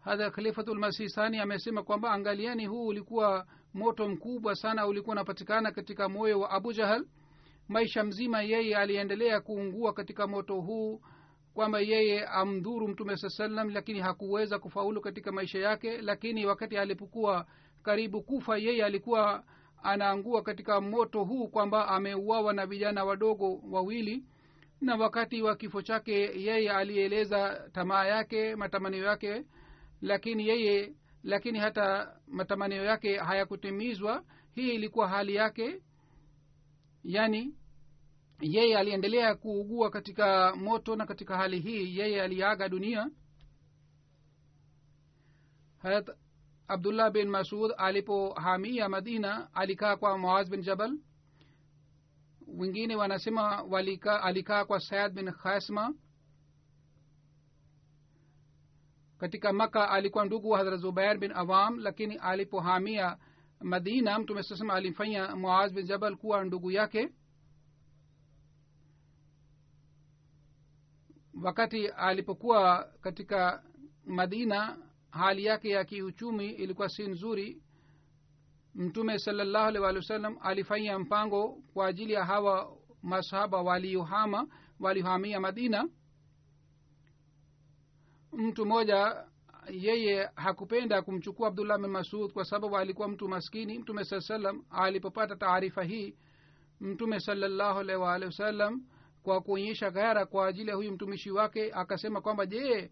Hadha 0.00 0.30
khalifatulmasih 0.30 1.08
sani 1.08 1.38
amesema 1.38 1.82
kwamba 1.82 2.10
angaliani 2.12 2.66
huu 2.66 2.86
ulikuwa 2.86 3.46
moto 3.74 4.08
mkubwa 4.08 4.54
sana 4.54 4.86
ulikuwa 4.86 5.12
unapatikana 5.12 5.72
katika 5.72 6.08
moyo 6.08 6.40
wa 6.40 6.50
abu 6.50 6.72
jahal. 6.72 7.06
Maisha 7.68 8.04
mzima 8.04 8.42
yeye 8.42 8.76
aliendelea 8.76 9.40
kuungua 9.40 9.92
katika 9.92 10.26
moto 10.26 10.54
huu 10.60 11.00
kwamba 11.54 11.80
yeye 11.80 12.26
amdhuru 12.26 12.88
mtume 12.88 13.16
saa 13.16 13.28
salam 13.28 13.68
lakini 13.68 14.00
hakuweza 14.00 14.58
kufaulu 14.58 15.00
katika 15.00 15.32
maisha 15.32 15.58
yake. 15.58 15.98
Lakini 16.02 16.46
wakati 16.46 16.76
alipokuwa 16.78 17.46
karibu 17.84 18.22
kufa 18.22 18.56
yeye 18.58 18.84
alikuwa 18.84 19.44
anaangua 19.82 20.42
katika 20.42 20.80
moto 20.80 21.24
huu 21.24 21.48
kwamba 21.48 21.88
ameuawa 21.88 22.52
na 22.52 22.66
vijana 22.66 23.04
wadogo 23.04 23.60
wawili. 23.70 24.24
Na 24.80 24.96
wakati 24.96 25.42
wa 25.42 25.56
kifo 25.56 25.82
chake 25.82 26.12
yeye 26.42 26.70
alieleza 26.70 27.68
tamaa 27.72 28.04
yake 28.06 28.56
matamanio 28.56 29.04
yake 29.04 29.44
lakini 30.00 30.48
yeye 30.48 30.92
lakini 31.22 31.58
hata 31.58 32.16
matamanio 32.28 32.84
yake 32.84 33.16
hayakutimizwa. 33.18 34.24
Hii 34.54 34.74
ilikuwa 34.74 35.08
hali 35.08 35.34
yake. 35.34 35.82
Yani 37.04 37.54
yeye 38.40 38.78
aliendelea 38.78 39.34
kuugua 39.34 39.90
katika 39.90 40.56
moto 40.56 40.96
na 40.96 41.06
katika 41.06 41.36
hali 41.36 41.60
hii 41.60 41.98
yeye 41.98 42.22
aliaga 42.22 42.68
dunia 42.68 43.10
abdullah 46.68 47.10
bin 47.10 47.28
masud 47.28 47.70
alipohamia 47.76 48.88
madina 48.88 49.54
alikaa 49.54 49.96
kwa 49.96 50.18
muaz 50.18 50.48
bin 50.50 50.62
jabal. 50.62 50.98
Wengine 52.46 52.96
wanasema 52.96 53.62
walika, 53.62 54.22
alikaa 54.22 54.64
kwa 54.64 54.80
sayad 54.80 55.12
bin 55.14 55.32
khasma. 55.32 55.94
Katika 59.18 59.52
maka 59.52 59.90
alikuwa 59.90 60.24
ndugu 60.24 60.50
wa 60.50 60.58
hadrat 60.58 60.80
zubair 60.80 61.18
bin 61.18 61.32
awam 61.32 61.78
lakini 61.78 62.16
alipohamia 62.16 63.18
madina 63.60 64.18
mtume 64.18 64.42
sasema 64.42 64.74
alimfanya 64.74 65.36
muaz 65.36 65.72
bin 65.72 65.86
jabal 65.86 66.16
kuwa 66.16 66.44
ndugu 66.44 66.70
yake. 66.70 67.12
Wakati 71.42 71.88
alipokuwa 71.88 72.92
katika 73.00 73.62
madina 74.06 74.76
hali 75.14 75.44
yake 75.44 75.68
ya 75.68 75.84
kiuchumi 75.84 76.46
ilikuwa 76.50 76.88
si 76.88 77.02
nzuri. 77.02 77.62
Mtume 78.74 79.18
salallahu 79.18 79.66
alih 79.68 79.82
walih 79.82 79.96
wasallam 80.02 80.36
alifanya 80.40 80.98
mpango 80.98 81.62
kwa 81.74 81.86
ajili 81.86 82.12
ya 82.12 82.24
hawa 82.24 82.76
masahaba 83.02 83.62
waliohama 83.62 84.46
waliohamia 84.80 85.40
madina. 85.40 85.88
Mtu 88.32 88.66
mmoja 88.66 89.24
yeye 89.70 90.30
hakupenda 90.34 91.02
kumchukua 91.02 91.48
abdullah 91.48 91.78
bin 91.78 91.90
masud 91.90 92.32
kwa 92.32 92.44
sababu 92.44 92.76
alikuwa 92.76 93.08
mtu 93.08 93.28
maskini. 93.28 93.78
Mtume 93.78 94.04
saa 94.04 94.20
salam 94.20 94.64
alipopata 94.70 95.36
taarifa 95.36 95.82
hii 95.84 96.16
mtume 96.80 97.20
salallahu 97.20 97.78
alaihi 97.78 98.02
waalihi 98.02 98.26
wasallam 98.26 98.82
kwa 99.22 99.40
kuonyesha 99.40 99.90
ghara 99.90 100.26
kwa 100.26 100.46
ajili 100.46 100.70
ya 100.70 100.76
huyu 100.76 100.92
mtumishi 100.92 101.30
wake 101.30 101.72
akasema 101.72 102.20
kwamba 102.20 102.46
je 102.46 102.90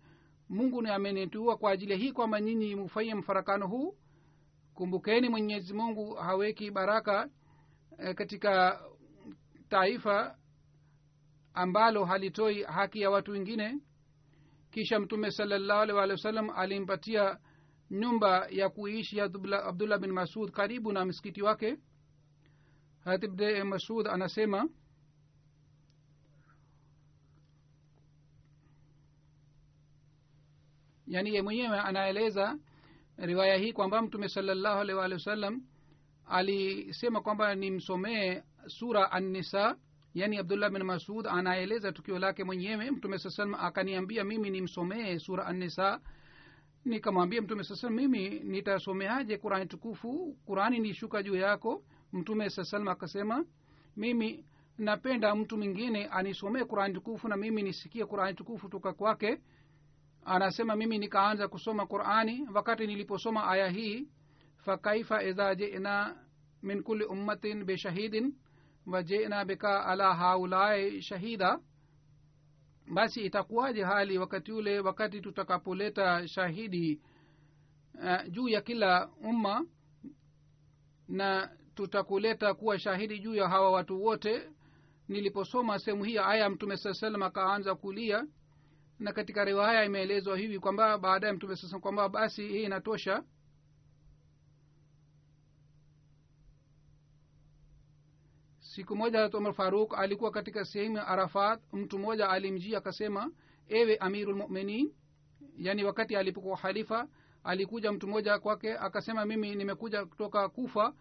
mungu 0.52 0.82
ni 0.82 0.90
amenitua 0.90 1.56
kwa 1.56 1.70
ajili 1.72 1.96
hii 1.96 2.12
kwamba 2.12 2.40
nyinyi 2.40 2.74
mufanye 2.74 3.14
mfarakano 3.14 3.66
huu. 3.68 3.96
Kumbukeni 4.74 5.28
mwenyezi 5.28 5.74
mungu 5.74 6.14
haweki 6.14 6.70
baraka 6.70 7.28
e, 7.98 8.14
katika 8.14 8.82
taifa 9.68 10.36
ambalo 11.54 12.04
halitoi 12.04 12.62
haki 12.62 13.00
ya 13.00 13.10
watu 13.10 13.30
wengine. 13.30 13.78
Kisha 14.70 15.00
mtume 15.00 15.30
salallahu 15.30 15.80
alih 15.82 15.94
walih 15.96 16.12
wasallam 16.12 16.50
alimpatia 16.50 17.38
nyumba 17.90 18.46
ya 18.50 18.68
kuishi 18.68 19.20
abdullah 19.20 19.98
bin 20.00 20.12
masud 20.12 20.50
karibu 20.50 20.92
na 20.92 21.04
msikiti 21.04 21.42
wake. 21.42 21.76
Hatibde 23.04 23.64
masud 23.64 24.08
anasema 24.08 24.68
yaani 31.12 31.34
ye 31.34 31.42
mwenyewe 31.42 31.78
anaeleza 31.80 32.58
riwaya 33.16 33.56
hii 33.56 33.72
kwamba 33.72 34.02
mtume 34.02 34.28
salallahu 34.28 34.80
alih 34.80 34.96
walih 34.96 35.16
wasallam 35.18 35.62
alisema 36.26 37.20
kwamba 37.20 37.54
nimsomee 37.54 38.42
sura 38.66 39.12
annisa 39.12 39.76
yaani 40.14 40.38
abdullah 40.38 40.70
bin 40.70 40.82
masud 40.82 41.26
anaeleza 41.26 41.92
tukio 41.92 42.18
lake 42.18 42.44
mwenyewe. 42.44 42.90
Mtume 42.90 43.18
saa 43.18 43.30
salam 43.30 43.54
akaniambia 43.54 44.24
mimi 44.24 44.50
nimsomee 44.50 45.18
sura 45.18 45.46
annisa. 45.46 46.00
Nikamwambia 46.84 47.42
mtume 47.42 47.64
saa 47.64 47.74
salam 47.76 47.96
mimi 47.96 48.28
nitasomeaje 48.30 49.36
qurani 49.38 49.66
tukufu? 49.66 50.36
Qurani 50.46 50.78
nishuka 50.78 51.22
juu 51.22 51.36
yako. 51.36 51.84
Mtume 52.12 52.50
saa 52.50 52.64
salam 52.64 52.88
akasema 52.88 53.44
mimi 53.96 54.44
napenda 54.78 55.34
mtu 55.34 55.56
mwingine 55.58 56.06
anisomee 56.06 56.64
qurani 56.64 56.94
tukufu 56.94 57.28
na 57.28 57.36
mimi 57.36 57.62
nisikie 57.62 58.06
qurani 58.06 58.34
tukufu 58.36 58.68
toka 58.68 58.92
kwake 58.92 59.38
anasema 60.24 60.76
mimi 60.76 60.98
nikaanza 60.98 61.48
kusoma 61.48 61.86
qurani 61.86 62.48
wakati 62.54 62.86
niliposoma 62.86 63.48
aya 63.48 63.68
hii 63.68 64.08
fakaifa 64.56 65.22
idha 65.24 65.54
jina 65.54 66.16
min 66.62 66.82
kuli 66.82 67.04
ummatin 67.04 67.64
bishahidin 67.64 68.34
wajina 68.86 69.44
bika 69.44 69.86
ala 69.86 70.14
haulai 70.14 71.02
shahida. 71.02 71.58
Basi 72.94 73.20
itakuwaje 73.20 73.84
hali 73.84 74.18
wakati 74.18 74.52
ule 74.52 74.80
wakati 74.80 75.20
tutakapoleta 75.20 76.28
shahidi 76.28 77.00
uh, 77.94 78.28
juu 78.30 78.48
ya 78.48 78.60
kila 78.60 79.08
umma 79.08 79.66
na 81.08 81.50
tutakuleta 81.74 82.54
kuwa 82.54 82.78
shahidi 82.78 83.18
juu 83.18 83.34
ya 83.34 83.48
hawa 83.48 83.70
watu 83.70 84.02
wote? 84.04 84.50
Niliposoma 85.08 85.78
sehemu 85.78 86.04
hii 86.04 86.18
aya 86.18 86.50
mtume 86.50 86.76
saa 86.76 86.92
salam 86.94 87.22
akaanza 87.22 87.74
kulia 87.74 88.24
na 89.02 89.12
katika 89.12 89.44
riwaya 89.44 89.84
imeelezwa 89.84 90.38
hivi 90.38 90.58
kwamba 90.58 90.98
baada 90.98 91.26
ya 91.26 91.32
mtume 91.32 91.56
sasa 91.56 91.78
kwamba 91.78 92.08
basi 92.08 92.48
hii 92.48 92.62
inatosha. 92.62 93.24
Siku 98.60 98.96
moja 98.96 99.18
harat 99.18 99.54
faruk 99.54 99.94
alikuwa 99.98 100.30
katika 100.30 100.64
sehemu 100.64 100.96
ya 100.96 101.06
arafat. 101.06 101.60
Mtu 101.72 101.98
mmoja 101.98 102.28
alimjia 102.28 102.78
akasema 102.78 103.30
ewe 103.68 103.96
amiru 103.96 104.32
lmuminin 104.32 104.94
yaani 105.56 105.84
wakati 105.84 106.16
alipokuwa 106.16 106.56
halifa 106.56 107.08
alikuja 107.44 107.92
mtu 107.92 108.06
mmoja 108.08 108.38
kwake 108.38 108.78
akasema 108.78 109.24
mimi 109.24 109.54
nimekuja 109.54 110.04
kutoka 110.04 110.48
kufa 110.48 110.94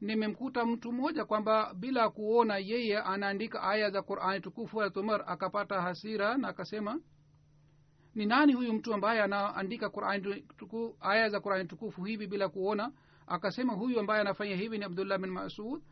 nimemkuta 0.00 0.64
mtu 0.66 0.92
mmoja 0.92 1.24
kwamba 1.24 1.74
bila 1.74 2.10
kuona 2.10 2.58
yeye 2.58 2.98
anaandika 2.98 3.62
aya 3.62 3.90
za 3.90 4.02
qurani 4.02 4.40
tukufu 4.40 4.80
ya 4.82 4.90
umar 4.96 5.24
akapata 5.26 5.82
hasira 5.82 6.36
na 6.36 6.48
akasema 6.48 7.00
ni 8.14 8.26
nani 8.26 8.52
huyu 8.52 8.72
mtu 8.72 8.94
ambaye 8.94 9.22
anaandika 9.22 9.90
tuku, 10.56 10.96
aya 11.00 11.28
za 11.28 11.40
qurani 11.40 11.68
tukufu 11.68 12.04
hivi 12.04 12.26
bila 12.26 12.48
kuona? 12.48 12.92
Akasema 13.26 13.72
huyu 13.72 14.00
ambaye 14.00 14.20
anafanya 14.20 14.56
hivi 14.56 14.78
ni 14.78 14.84
abdullah 14.84 15.18
bin 15.18 15.30
masud. 15.30 15.82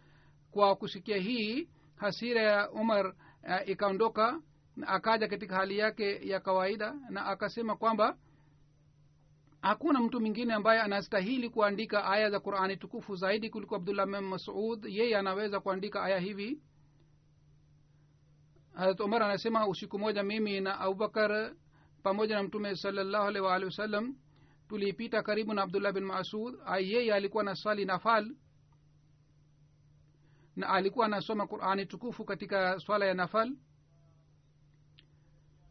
Kwa 0.51 0.77
kusikia 0.77 1.17
hii 1.17 1.69
hasira 1.97 2.43
ya 2.43 2.71
umar 2.71 3.07
uh, 3.07 3.69
ikaondoka 3.69 4.41
akaja 4.87 5.29
katika 5.29 5.57
hali 5.57 5.79
yake 5.79 6.29
ya 6.29 6.41
kawaida 6.41 6.95
na 7.11 7.27
akasema 7.27 7.77
kwamba 7.77 8.17
hakuna 9.67 10.01
mtu 10.01 10.21
mwingine 10.21 10.55
ambaye 10.55 10.81
anastahili 10.81 11.51
kuandika 11.51 12.05
aya 12.05 12.31
za 12.31 12.41
qurani 12.41 12.77
tukufu 12.77 13.17
zaidi 13.17 13.51
kuliko 13.51 13.77
abdullah 13.77 14.07
bin 14.07 14.21
masud. 14.21 14.85
Yeye 14.89 15.17
anaweza 15.19 15.61
kuandika 15.61 16.03
aya 16.03 16.19
hivi. 16.19 16.63
Harat 18.75 19.01
umar 19.01 19.23
anasema 19.23 19.69
usiku 19.69 19.99
moja 19.99 20.23
mimi 20.23 20.61
na 20.61 20.81
abubakar 20.81 21.55
pamoja 22.03 22.37
na 22.37 22.43
mtume 22.43 22.77
salllahu 22.77 23.25
alehi 23.29 23.45
waalihi 23.45 23.65
wasallam 23.65 24.17
tulipita 24.69 25.23
karibu 25.23 25.55
na 25.55 25.63
abdullah 25.63 25.93
bin 25.93 26.05
masud. 26.05 26.55
Yeye 26.81 27.15
alikuwa 27.15 27.45
na 27.45 27.55
swali 27.55 27.85
nafal. 27.85 28.37
Na 30.57 30.69
alikuwa 30.69 31.07
anasoma 31.07 31.47
qurani 31.47 31.87
tukufu 31.87 32.25
katika 32.25 32.79
swala 32.81 33.07
ya 33.07 33.15
nafal 33.15 33.57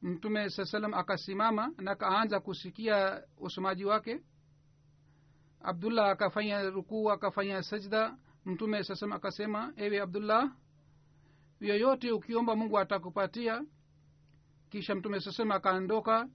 mtume 0.02 0.50
saa 0.50 0.66
salam 0.66 0.94
akasimama 0.94 1.72
na 1.78 1.92
akaanza 1.92 2.40
kusikia 2.40 3.24
usomaji 3.38 3.86
wake. 3.86 4.22
Abdullah 5.62 6.10
akafanya 6.10 6.70
rukuu 6.70 7.12
akafanya 7.12 7.64
sajda. 7.64 8.18
Mtume 8.46 8.84
saa 8.84 8.96
salam 8.96 9.14
akasema 9.16 9.74
ewe 9.76 10.02
abdullah 10.02 10.52
yoyote 11.60 12.12
ukiomba 12.12 12.56
mungu 12.56 12.80
atakupatia. 12.80 13.66
Kisha 14.70 14.96
mtume 14.96 15.20
saa 15.20 15.32
salam 15.32 15.52
akaondoka 15.52 16.30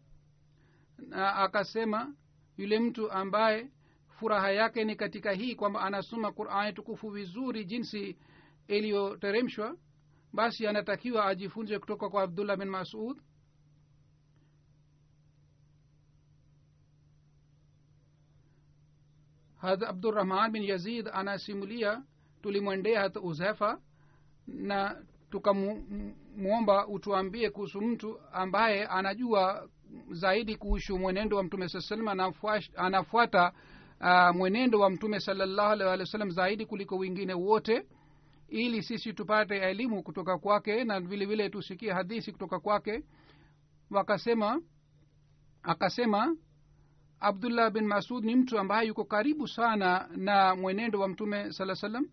na 0.98 1.34
akasema 1.36 2.14
yule 2.56 2.78
mtu 2.80 3.10
ambaye 3.12 3.70
furaha 4.08 4.50
yake 4.52 4.84
ni 4.84 4.96
katika 4.96 5.32
hii 5.32 5.54
kwamba 5.54 5.80
anasoma 5.80 6.32
qurani 6.32 6.72
tukufu 6.72 7.10
vizuri 7.10 7.64
jinsi 7.64 8.18
iliyoteremshwa 8.68 9.76
basi 10.32 10.66
anatakiwa 10.66 11.26
ajifunze 11.26 11.78
kutoka 11.78 12.08
kwa 12.08 12.22
abdullah 12.22 12.56
bin 12.56 12.68
masud 12.68 13.20
had 19.60 19.84
abdurahman 19.86 20.52
bin 20.52 20.62
yazid 20.64 21.08
anasimulia 21.12 22.02
tulimwendea 22.42 23.00
hata 23.00 23.20
uzefa 23.20 23.80
na 24.46 25.02
tukamwomba 25.30 26.86
utuambie 26.88 27.50
kuhusu 27.50 27.80
mtu 27.80 28.20
ambaye 28.32 28.86
anajua 28.86 29.68
zaidi 30.10 30.56
kuhusu 30.56 30.98
mwenendo 30.98 31.36
wa 31.36 31.42
mtume 31.42 31.68
saa 31.68 31.80
salama 31.80 32.32
anafuata 32.76 33.52
uh, 34.00 34.36
mwenendo 34.36 34.80
wa 34.80 34.90
mtume 34.90 35.20
salallahu 35.20 35.70
alih 35.72 35.86
walih 35.86 36.00
wa 36.00 36.06
sallam 36.06 36.30
zaidi 36.30 36.66
kuliko 36.66 36.96
wengine 36.96 37.34
wote 37.34 37.86
ili 38.48 38.82
sisi 38.82 39.12
tupate 39.12 39.56
elimu 39.56 40.02
kutoka 40.02 40.38
kwake 40.38 40.84
na 40.84 41.00
vile 41.00 41.26
vile 41.26 41.50
tusikie 41.50 41.92
hadithi 41.92 42.32
kutoka 42.32 42.60
kwake. 42.60 43.04
Wakasema 43.90 44.62
akasema 45.62 46.36
abdullah 47.20 47.70
bin 47.70 47.86
masud 47.86 48.24
ni 48.24 48.36
mtu 48.36 48.58
ambaye 48.58 48.88
yuko 48.88 49.04
karibu 49.04 49.48
sana 49.48 50.08
na 50.16 50.54
mwenendo 50.56 51.00
wa 51.00 51.08
mtume 51.08 51.52
saa 51.52 51.74
salam 51.74 52.08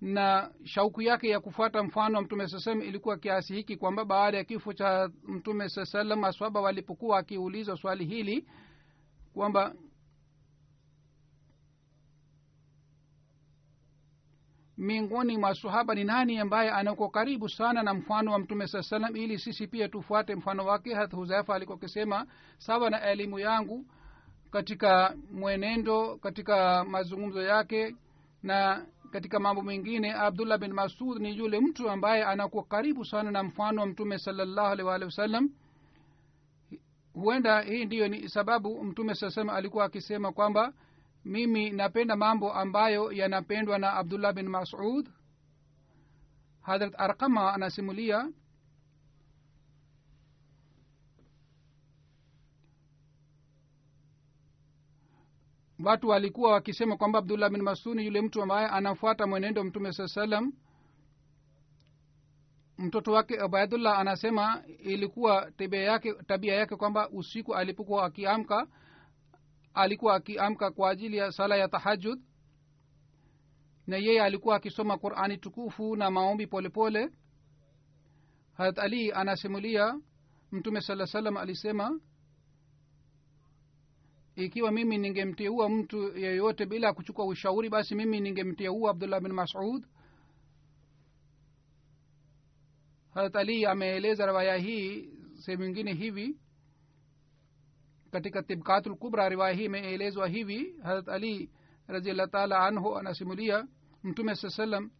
na 0.00 0.50
shauku 0.64 1.02
yake 1.02 1.28
ya 1.28 1.40
kufuata 1.40 1.82
mfano 1.82 2.16
wa 2.18 2.22
mtume 2.24 2.48
saa 2.48 2.58
salam 2.58 2.82
ilikuwa 2.82 3.16
kiasi 3.18 3.54
hiki 3.54 3.76
kwamba 3.76 4.04
baada 4.04 4.36
ya 4.38 4.44
kifo 4.44 4.72
cha 4.72 5.10
mtume 5.28 5.68
saa 5.68 5.84
salam 5.84 6.24
aswaba 6.24 6.60
walipokuwa 6.60 7.18
akiulizwa 7.18 7.76
swali 7.76 8.04
hili 8.04 8.46
kwamba 9.34 9.74
miongoni 14.80 15.36
mwa 15.38 15.54
sahaba 15.54 15.94
ni 15.94 16.04
nani 16.04 16.38
ambaye 16.38 16.70
anakuwa 16.70 17.10
karibu 17.10 17.48
sana 17.48 17.82
na 17.82 17.94
mfano 17.94 18.32
wa 18.32 18.38
mtume 18.38 18.66
saa 18.66 18.82
salam 18.82 19.16
ili 19.16 19.38
sisi 19.38 19.66
pia 19.66 19.88
tufuate 19.88 20.34
mfano 20.34 20.64
wake. 20.64 20.94
Hat 20.94 21.12
huzaifa 21.14 21.54
alikuwa 21.54 21.78
akisema 21.78 22.26
sawa 22.58 22.90
na 22.90 23.00
elimu 23.10 23.38
yangu 23.38 23.84
katika 24.50 25.16
mwenendo 25.32 26.16
katika 26.16 26.84
mazungumzo 26.84 27.42
yake 27.42 27.96
na 28.42 28.86
katika 29.12 29.38
mambo 29.40 29.62
mengine 29.62 30.14
abdullah 30.14 30.58
bin 30.58 30.72
masud 30.72 31.18
ni 31.22 31.36
yule 31.38 31.60
mtu 31.60 31.90
ambaye 31.90 32.24
anakuwa 32.24 32.64
karibu 32.64 33.04
sana 33.04 33.30
na 33.30 33.42
mfano 33.42 33.80
wa 33.80 33.86
mtume 33.86 34.18
salallahu 34.18 34.68
alih 34.72 34.86
waalihi 34.86 35.06
wasallam. 35.06 35.50
Huenda 37.14 37.60
hii 37.60 37.84
ndiyo 37.84 38.08
ni 38.08 38.28
sababu 38.28 38.84
mtume 38.84 39.14
saa 39.14 39.30
salam 39.30 39.50
alikuwa 39.56 39.84
akisema 39.84 40.32
kwamba 40.32 40.72
mimi 41.24 41.70
napenda 41.70 42.16
mambo 42.16 42.52
ambayo 42.52 43.12
yanapendwa 43.12 43.78
na 43.78 43.92
abdullah 43.92 44.32
bin 44.34 44.48
masud. 44.48 45.08
Hadrat 46.60 46.94
arkama 47.00 47.54
anasimulia 47.54 48.28
watu 55.84 56.08
walikuwa 56.08 56.52
wakisema 56.52 56.96
kwamba 56.96 57.18
abdullah 57.18 57.50
bin 57.50 57.62
masud 57.62 57.96
ni 57.96 58.04
yule 58.06 58.20
mtu 58.20 58.42
ambaye 58.42 58.66
anafuata 58.68 59.26
mwenendo 59.26 59.64
mtume 59.64 59.92
saa 59.92 60.08
salam 60.08 60.52
mtoto 62.78 63.12
wake 63.12 63.42
ubaidullah 63.42 63.98
anasema 63.98 64.62
ilikuwa 64.78 65.50
tabia 65.50 65.80
yake 65.82 66.14
tabia 66.14 66.54
yake 66.54 66.76
kwamba 66.76 67.08
usiku 67.10 67.54
alipokuwa 67.54 68.04
akiamka 68.04 68.66
alikuwa 69.74 70.14
akiamka 70.14 70.70
kwa 70.70 70.90
ajili 70.90 71.16
ya 71.16 71.32
sala 71.32 71.56
ya 71.56 71.68
tahajud 71.68 72.20
na 73.86 73.96
yeye 73.96 74.22
alikuwa 74.22 74.56
akisoma 74.56 74.98
qurani 74.98 75.38
tukufu 75.38 75.96
na 75.96 76.10
maombi 76.10 76.46
polepole. 76.46 77.10
Harat 78.52 78.78
ali 78.78 79.12
anasimulia 79.12 80.00
mtume 80.52 80.80
saa 80.80 81.06
salam 81.06 81.36
alisema 81.36 82.00
ikiwa 84.36 84.72
mimi 84.72 84.98
ningemteua 84.98 85.68
mtu 85.68 86.18
yeyote 86.18 86.66
bila 86.66 86.92
kuchukua 86.92 87.26
ushauri 87.26 87.68
basi 87.68 87.94
mimi 87.94 88.20
ningemteua 88.20 88.90
abdullah 88.90 89.20
bin 89.20 89.32
masud. 89.32 89.86
Harat 93.14 93.36
ali 93.36 93.66
ameeleza 93.66 94.26
rawaya 94.26 94.56
hii 94.56 95.08
sehemu 95.34 95.64
ingine 95.64 95.92
hivi 95.94 96.36
katika 98.10 98.42
tibkatul 98.42 98.96
kubra 98.96 99.28
riwaya 99.28 99.54
hii 99.54 99.64
imeelezwa 99.64 100.28
hivi. 100.28 100.74
Harat 100.82 101.08
ali 101.08 101.50
raziallah 101.86 102.30
taala 102.30 102.58
anhu 102.58 102.98
anasimulia 102.98 103.66
mtume 104.02 104.34
saa 104.34 104.50
salam 104.50 104.90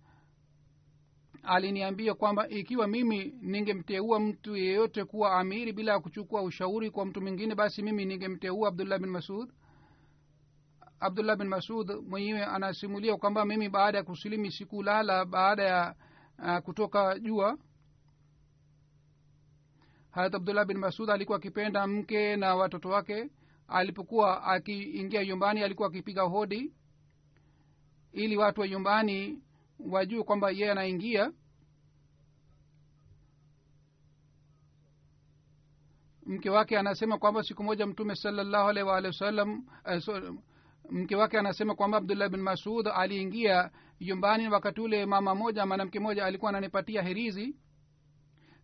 aliniambia 1.43 2.15
kwamba 2.15 2.49
ikiwa 2.49 2.87
mimi 2.89 3.35
ningemteua 3.43 4.21
mtu 4.21 4.57
yeyote 4.57 5.05
kuwa 5.05 5.33
amiri 5.41 5.73
bila 5.73 6.01
kuchukua 6.01 6.43
ushauri 6.43 6.91
kwa 6.91 7.07
mtu 7.07 7.21
mwingine 7.21 7.55
basi 7.55 7.83
mimi 7.83 8.05
ningemteua 8.05 8.69
abdullah 8.69 8.99
bin 8.99 9.11
masud. 9.11 9.53
Abdullah 11.01 11.37
bin 11.37 11.49
masud 11.49 11.91
mwenyewe 12.09 12.45
anasimulia 12.45 13.17
kwamba 13.17 13.45
mimi 13.45 13.69
baada 13.69 13.99
ya 13.99 14.05
kusilimi 14.05 14.53
sikulala 14.53 15.25
baada 15.25 15.63
ya 15.63 15.95
uh, 16.39 16.59
kutoka 16.59 17.19
jua 17.19 17.59
harat 20.11 20.35
abdullah 20.35 20.65
bin 20.67 20.79
masud 20.79 21.11
alikuwa 21.11 21.39
akipenda 21.39 21.87
mke 21.87 22.37
na 22.37 22.55
watoto 22.55 22.89
wake. 22.89 23.31
Alipokuwa 23.69 24.45
akiingia 24.45 25.25
nyumbani 25.25 25.63
alikuwa 25.63 25.89
akipiga 25.89 26.23
hodi 26.23 26.73
ili 28.13 28.37
watu 28.37 28.61
wa 28.61 28.69
nyumbani 28.69 29.43
wajue 29.79 30.23
kwamba 30.23 30.51
yeye 30.51 30.71
anaingia. 30.71 31.33
Mke 36.27 36.51
wake 36.51 36.79
anasema 36.79 37.19
kwamba 37.19 37.43
siku 37.43 37.63
moja 37.65 37.87
mtume 37.87 38.15
salallahu 38.17 38.69
alaihi 38.69 38.89
waalihi 38.89 39.07
wasallam 39.13 39.67
uh, 39.85 39.99
so, 39.99 40.37
mke 40.91 41.17
wake 41.17 41.39
anasema 41.39 41.75
kwamba 41.75 41.99
abdullah 41.99 42.29
bin 42.29 42.41
masud 42.41 42.89
aliingia 42.95 43.71
nyumbani 44.01 44.49
wakati 44.49 44.81
ule 44.81 45.07
mama 45.07 45.35
moja 45.35 45.67
mwanamke 45.67 46.01
moja 46.01 46.25
alikuwa 46.25 46.49
ananipatia 46.49 47.03
herizi 47.03 47.57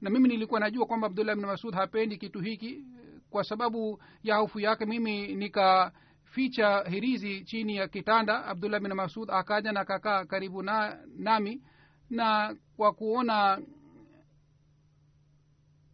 na 0.00 0.10
mimi 0.10 0.28
nilikuwa 0.28 0.60
najua 0.60 0.86
kwamba 0.86 1.06
abdullah 1.06 1.36
bin 1.36 1.46
masud 1.46 1.74
hapendi 1.74 2.16
kitu 2.16 2.40
hiki 2.40 2.84
kwa 3.30 3.44
sababu 3.44 4.02
ya 4.22 4.36
hofu 4.36 4.60
yake. 4.60 4.86
Mimi 4.86 5.34
nikaficha 5.34 6.84
hirizi 6.90 7.44
chini 7.44 7.76
ya 7.76 7.88
kitanda 7.88 8.44
abdullah 8.44 8.80
bin 8.80 8.94
masud 8.94 9.30
akaja 9.30 9.72
na 9.72 9.84
kakaa 9.84 10.24
karibu 10.24 10.62
na 10.62 10.98
nami. 11.18 11.62
Na 12.10 12.56
kwa 12.76 12.92
kuona 12.92 13.60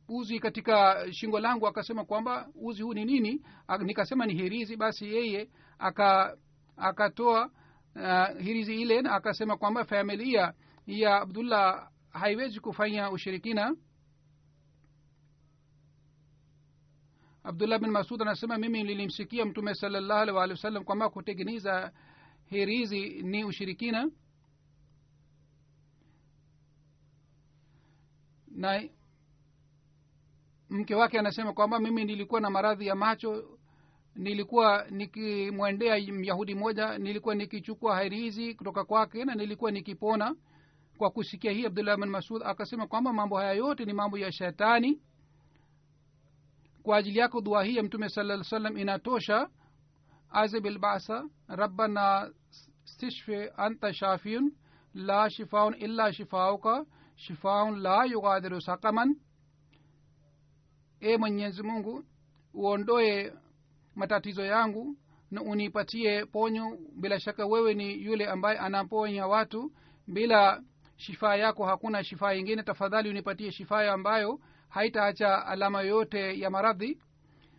uzi 0.08 0.38
katika 0.40 1.06
shingo 1.12 1.40
langu 1.40 1.66
akasema 1.66 2.04
kwamba 2.04 2.48
uzi 2.54 2.82
huu 2.82 2.94
ni 2.94 3.04
nini? 3.04 3.42
Nikasema 3.84 4.26
ni 4.26 4.34
hirizi. 4.34 4.76
Basi 4.76 5.14
yeye 5.14 5.48
aka 5.78 6.36
akatoa 6.76 7.50
uh, 7.96 8.40
hirizi 8.40 8.74
ile 8.82 9.02
na 9.02 9.12
akasema 9.12 9.56
kwamba 9.56 9.84
familia 9.84 10.52
ya 10.86 11.20
abdullah 11.20 11.88
haiwezi 12.10 12.60
kufanya 12.60 13.10
ushirikina 13.10 13.76
abdullah 17.44 17.78
bin 17.78 17.90
masud 17.90 18.22
anasema 18.22 18.58
mimi 18.58 18.82
nilimsikia 18.82 19.44
mtume 19.44 19.74
salllahu 19.74 20.20
alih 20.20 20.34
walih 20.34 20.56
wasallam 20.56 20.84
kwamba 20.84 21.10
kutengeneza 21.10 21.92
hirizi 22.46 23.22
ni 23.22 23.44
ushirikina. 23.44 24.10
Na 28.48 28.82
mke 30.70 30.94
wake 30.94 31.18
anasema 31.18 31.52
kwamba 31.52 31.78
mimi 31.78 32.04
nilikuwa 32.04 32.40
na 32.40 32.50
maradhi 32.50 32.86
ya 32.86 32.94
macho 32.94 33.58
nilikuwa 34.16 34.86
nikimwendea 34.90 36.00
myahudi 36.12 36.54
moja 36.54 36.98
nilikuwa 36.98 37.34
nikichukua 37.34 38.02
hirizi 38.02 38.54
kutoka 38.54 38.84
kwake 38.84 39.24
na 39.24 39.34
nilikuwa 39.34 39.70
nikipona. 39.70 40.36
Kwa 40.98 41.10
kusikia 41.10 41.52
hii 41.52 41.66
abdullah 41.66 41.96
bin 41.96 42.08
masud 42.08 42.42
akasema 42.44 42.86
kwamba 42.86 43.12
mambo 43.12 43.36
haya 43.36 43.52
yote 43.52 43.84
ni 43.84 43.92
mambo 43.92 44.18
ya 44.18 44.32
shetani 44.32 45.00
kwa 46.82 46.96
ajili 46.96 47.18
yako 47.18 47.40
dua 47.40 47.64
hii 47.64 47.76
ya 47.76 47.82
mtume 47.82 48.08
saa 48.08 48.44
salam 48.44 48.76
inatosha 48.78 49.48
azibilbasa 50.30 51.24
rabbana 51.48 52.30
sishfe 52.84 53.48
anta 53.56 53.92
shafiun 53.94 54.52
la 54.94 55.30
shifaun 55.30 55.74
illa 55.78 56.12
shifauka 56.12 56.86
shifaun 57.16 57.80
la 57.80 58.04
yughadiru 58.04 58.60
sakaman 58.60 59.16
e 61.00 61.16
mwenyezi 61.16 61.62
mungu 61.62 62.04
uondoe 62.54 63.32
matatizo 63.94 64.44
yangu 64.44 64.96
na 65.30 65.42
unipatie 65.42 66.26
ponyo. 66.26 66.78
Bila 67.00 67.20
shaka 67.20 67.46
wewe 67.46 67.74
ni 67.74 68.04
yule 68.04 68.26
ambaye 68.26 68.58
anaponya 68.58 69.26
watu 69.26 69.72
bila 70.06 70.62
shifaa 70.96 71.36
yako 71.36 71.64
hakuna 71.66 72.04
shifaa 72.04 72.34
ingine. 72.34 72.62
Tafadhali 72.62 73.08
unipatie 73.10 73.52
shifaa 73.52 73.92
ambayo 73.92 74.40
haitaacha 74.72 75.46
alama 75.46 75.80
yoyote 75.80 76.38
ya 76.40 76.50
maradhi. 76.50 76.98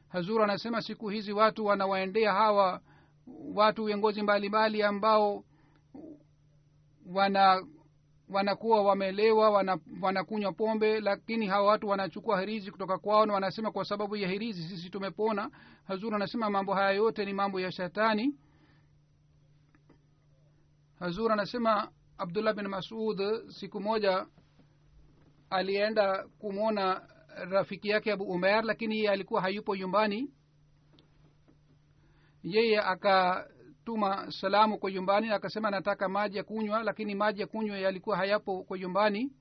Hazur 0.08 0.42
anasema 0.44 0.82
siku 0.82 1.10
hizi 1.10 1.32
watu 1.34 1.66
wanawaendea 1.66 2.34
hawa 2.34 2.82
watu 3.56 3.86
viongozi 3.86 4.22
mbalimbali 4.22 4.84
ambao 4.84 5.44
wana 7.06 7.66
wanakuwa 8.30 8.82
wamelewa 8.84 9.50
wana, 9.50 9.78
wanakunywa 10.02 10.54
pombe 10.54 11.00
lakini 11.02 11.48
hawa 11.48 11.68
watu 11.68 11.88
wanachukua 11.88 12.40
hirizi 12.40 12.72
kutoka 12.72 12.98
kwao 12.98 13.26
na 13.26 13.34
wanasema 13.34 13.72
kwa 13.72 13.86
sababu 13.86 14.16
ya 14.16 14.28
hirizi 14.30 14.64
sisi 14.68 14.90
tumepona. 14.90 15.52
Hazur 15.88 16.16
anasema 16.16 16.50
mambo 16.50 16.74
haya 16.74 16.92
yote 16.92 17.26
ni 17.26 17.34
mambo 17.34 17.60
ya 17.60 17.72
shetani. 17.72 18.36
Hazur 21.00 21.32
anasema 21.32 21.92
abdullah 22.18 22.56
bin 22.56 22.68
masud 22.68 23.22
siku 23.50 23.80
moja 23.82 24.26
alienda 25.54 26.28
kumwona 26.40 27.02
rafiki 27.50 27.90
yake 27.90 28.12
abu 28.12 28.24
umer 28.24 28.64
lakini 28.64 28.96
yeye 28.98 29.10
alikuwa 29.10 29.42
hayupo 29.42 29.76
nyumbani. 29.76 30.32
Yeye 32.44 32.80
akatuma 32.82 34.32
salamu 34.32 34.78
kwa 34.78 34.92
nyumbani 34.92 35.30
akasema 35.30 35.72
nataka 35.72 36.10
maji 36.10 36.38
ya 36.38 36.44
kunywa 36.44 36.84
lakini 36.84 37.16
maji 37.16 37.42
ya 37.42 37.48
kunywa 37.48 37.78
yalikuwa 37.78 38.18
hayapo 38.18 38.64
kwa 38.64 38.78
nyumbani. 38.80 39.32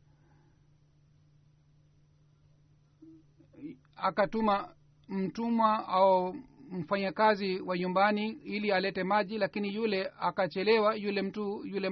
Akatuma 3.96 4.74
mtumwa 5.08 5.88
au 5.88 6.34
mfanyakazi 6.70 7.60
wa 7.60 7.78
nyumbani 7.78 8.28
ili 8.28 8.72
alete 8.72 9.04
maji 9.04 9.38
lakini 9.38 9.74
yule 9.74 10.12
akachelewa 10.20 10.94
yule 10.94 11.22
mtu 11.22 11.66
yule 11.66 11.90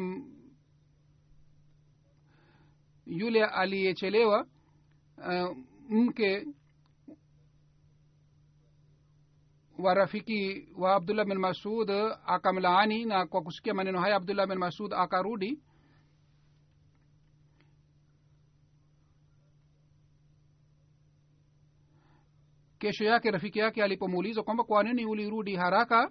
yule 3.11 3.45
aliyechelewa 3.45 4.47
uh, 5.19 5.57
mke 5.89 6.47
wa 9.79 9.95
rafiki 9.95 10.69
wa 10.79 10.95
abdullah 10.95 11.27
bin 11.27 11.39
masud 11.39 11.91
akamlaani 12.27 13.05
na 13.05 13.27
kwa 13.27 13.43
kusikia 13.43 13.75
maneno 13.75 14.01
haya 14.01 14.17
abdullah 14.17 14.47
bin 14.47 14.59
masud 14.59 14.93
akarudi. 14.95 15.59
Kesho 22.79 23.05
yake 23.05 23.31
rafiki 23.31 23.59
yake 23.59 23.83
alipomuuliza 23.85 24.43
kwamba 24.43 24.65
kwa 24.65 24.83
nini 24.83 25.07
ulirudi 25.07 25.57
haraka 25.57 26.11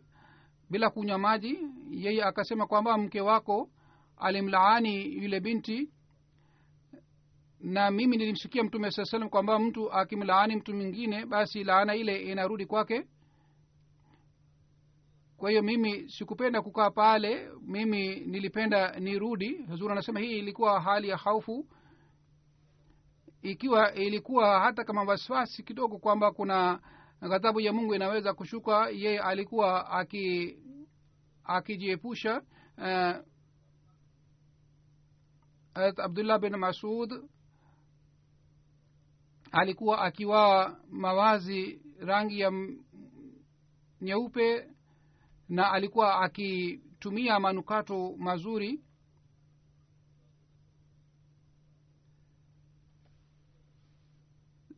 bila 0.69 0.89
kunywa 0.89 1.17
maji 1.17 1.59
yeye 1.91 2.23
akasema 2.23 2.67
kwamba 2.67 2.97
mke 2.97 3.21
wako 3.21 3.69
alimlaani 4.17 5.15
yule 5.23 5.39
binti 5.39 5.89
na 7.59 7.91
mimi 7.91 8.17
nilimsikia 8.17 8.63
mtume 8.63 8.91
saa 8.91 9.05
salam 9.05 9.29
kwamba 9.29 9.59
mtu 9.59 9.91
akimlaani 9.93 10.55
mtu 10.55 10.73
mwingine 10.73 11.25
basi 11.25 11.63
laana 11.63 11.95
ile 11.95 12.21
inarudi 12.21 12.65
kwake. 12.65 13.07
Kwa 15.37 15.49
hiyo 15.49 15.61
mimi 15.63 16.09
sikupenda 16.09 16.61
kukaa 16.61 16.89
pale 16.89 17.49
mimi 17.61 18.15
nilipenda 18.19 18.99
nirudi. 18.99 19.57
Huzuri 19.69 19.91
anasema 19.91 20.19
hii 20.19 20.39
ilikuwa 20.39 20.81
hali 20.81 21.09
ya 21.09 21.17
haufu. 21.17 21.67
Ikiwa 23.41 23.93
ilikuwa 23.93 24.59
hata 24.59 24.83
kama 24.83 25.03
wasiwasi 25.03 25.63
kidogo 25.63 25.97
kwamba 25.97 26.31
kuna 26.31 26.79
ghadhabu 27.21 27.59
ya 27.59 27.73
mungu 27.73 27.95
inaweza 27.95 28.33
kushuka 28.33 28.89
yeye 28.89 29.19
alikuwa 29.19 29.91
aki 29.91 30.57
akijiepusha 31.43 32.41
uh, 32.77 33.15
abdullah 36.03 36.39
bin 36.39 36.55
masud 36.57 37.23
alikuwa 39.51 40.01
akiwaa 40.01 40.77
mawazi 40.89 41.81
rangi 41.99 42.39
ya 42.39 42.51
nyeupe 44.01 44.67
na 45.49 45.71
alikuwa 45.71 46.21
akitumia 46.21 47.39
manukato 47.39 48.15
mazuri. 48.17 48.83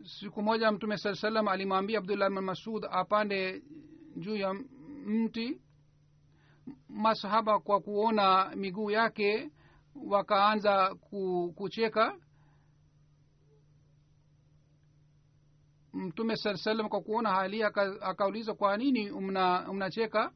Siku 0.03 0.41
moja 0.41 0.71
mtume 0.71 0.97
saa 0.97 1.15
salam 1.15 1.47
alimwambia 1.47 1.97
abdullah 1.99 2.29
bn 2.29 2.39
masud 2.39 2.85
apande 2.91 3.61
juu 4.15 4.35
ya 4.35 4.53
mti. 5.05 5.61
Masahaba 6.89 7.59
kwa 7.59 7.79
kuona 7.81 8.55
miguu 8.55 8.91
yake 8.91 9.49
wakaanza 10.05 10.95
kucheka 11.55 12.15
mtume 15.93 16.35
saa 16.35 16.57
salam 16.57 16.89
kwa 16.89 17.01
kuona 17.01 17.29
hali 17.29 17.63
akauliza 18.01 18.53
kwa 18.53 18.77
nini 18.77 19.11
mnacheka 19.71 20.19
mna 20.23 20.31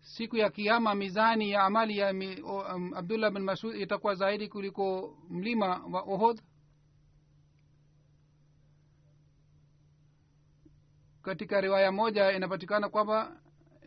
siku 0.00 0.36
ya 0.36 0.50
kiama 0.50 0.94
mizani 0.94 1.50
ya 1.50 1.62
amali 1.62 1.98
ya 1.98 2.12
mi, 2.12 2.42
o, 2.44 2.58
um, 2.74 2.94
abdullah 2.94 3.30
bin 3.32 3.42
masud 3.42 3.76
itakuwa 3.76 4.14
zaidi 4.14 4.48
kuliko 4.48 5.16
mlima 5.30 5.66
wa 5.92 6.00
ohod 6.02 6.42
katika 11.22 11.60
riwaya 11.60 11.92
moja 11.92 12.32
inapatikana 12.32 12.88
kwamba 12.88 13.40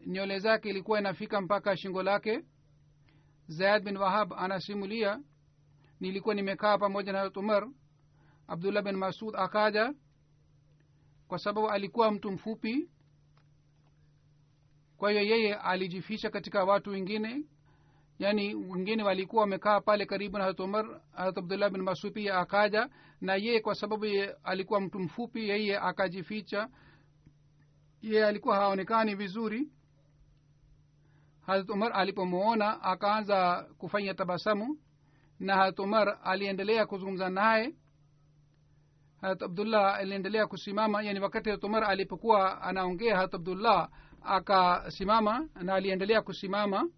nyole 0.06 0.40
zake 0.40 0.70
ilikuwa 0.70 1.00
inafika 1.00 1.42
mpaka 1.42 1.78
shingo 1.78 2.04
lake. 2.04 2.44
Zayad 3.48 3.84
bin 3.84 3.98
wahab 3.98 4.34
anasimulia 4.34 5.20
nilikuwa 6.00 6.36
nimekaa 6.36 6.78
pamoja 6.78 7.14
na 7.14 7.32
umar. 7.36 7.68
Abdullah 8.48 8.84
bin 8.84 8.96
masud 8.96 9.36
akaja 9.36 9.94
kwa 11.28 11.40
sababu 11.40 11.70
alikuwa 11.70 12.12
mtu 12.12 12.32
mfupi. 12.32 12.90
Kwa 14.98 15.12
hiyo 15.12 15.24
yeye 15.24 15.56
alijificha 15.56 16.30
katika 16.30 16.64
watu 16.64 16.90
wengine. 16.90 17.44
Yaani 18.20 18.56
wengine 18.56 19.04
walikuwa 19.04 19.42
wamekaa 19.42 19.82
pale 19.82 20.06
karibu 20.06 20.38
na 20.38 20.44
harat 20.44 20.60
umar 20.60 21.02
harat 21.12 21.38
abdullah 21.38 21.70
bin 21.72 21.82
masud 21.82 22.14
pia 22.14 22.38
akaja. 22.40 22.90
Na 23.22 23.36
yeye 23.36 23.60
kwa 23.62 23.76
sababu 23.76 24.06
ye 24.06 24.36
alikuwa 24.44 24.82
mtu 24.82 25.00
mfupi 25.00 25.50
yeye 25.50 25.78
akajificha. 25.80 26.70
Yeye 28.02 28.26
alikuwa 28.26 28.56
haonekani 28.56 29.16
vizuri. 29.16 29.72
Harat 31.42 31.70
umar 31.70 31.92
alipomwona 31.94 32.82
akaanza 32.82 33.68
kufanya 33.78 34.14
tabasamu. 34.14 34.80
Na 35.40 35.56
harat 35.56 35.80
umar 35.80 36.20
aliendelea 36.24 36.86
kuzungumza 36.86 37.30
naye 37.30 37.76
harat 39.22 39.42
abdullah 39.44 39.96
aliendelea 39.96 40.48
kusimama 40.48 41.02
yani 41.04 41.20
wakati 41.20 41.50
harat 41.50 41.64
umar 41.64 41.84
alipokuwa 41.84 42.62
anaongea 42.62 43.16
harat 43.16 43.34
abdullah 43.34 43.90
akasimama 44.22 45.50
na 45.62 45.74
aliendelea 45.74 46.22
kusimama. 46.22 46.90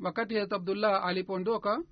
Wakati 0.00 0.34
harat 0.34 0.52
abdullah 0.52 1.04
alipoondoka 1.04 1.82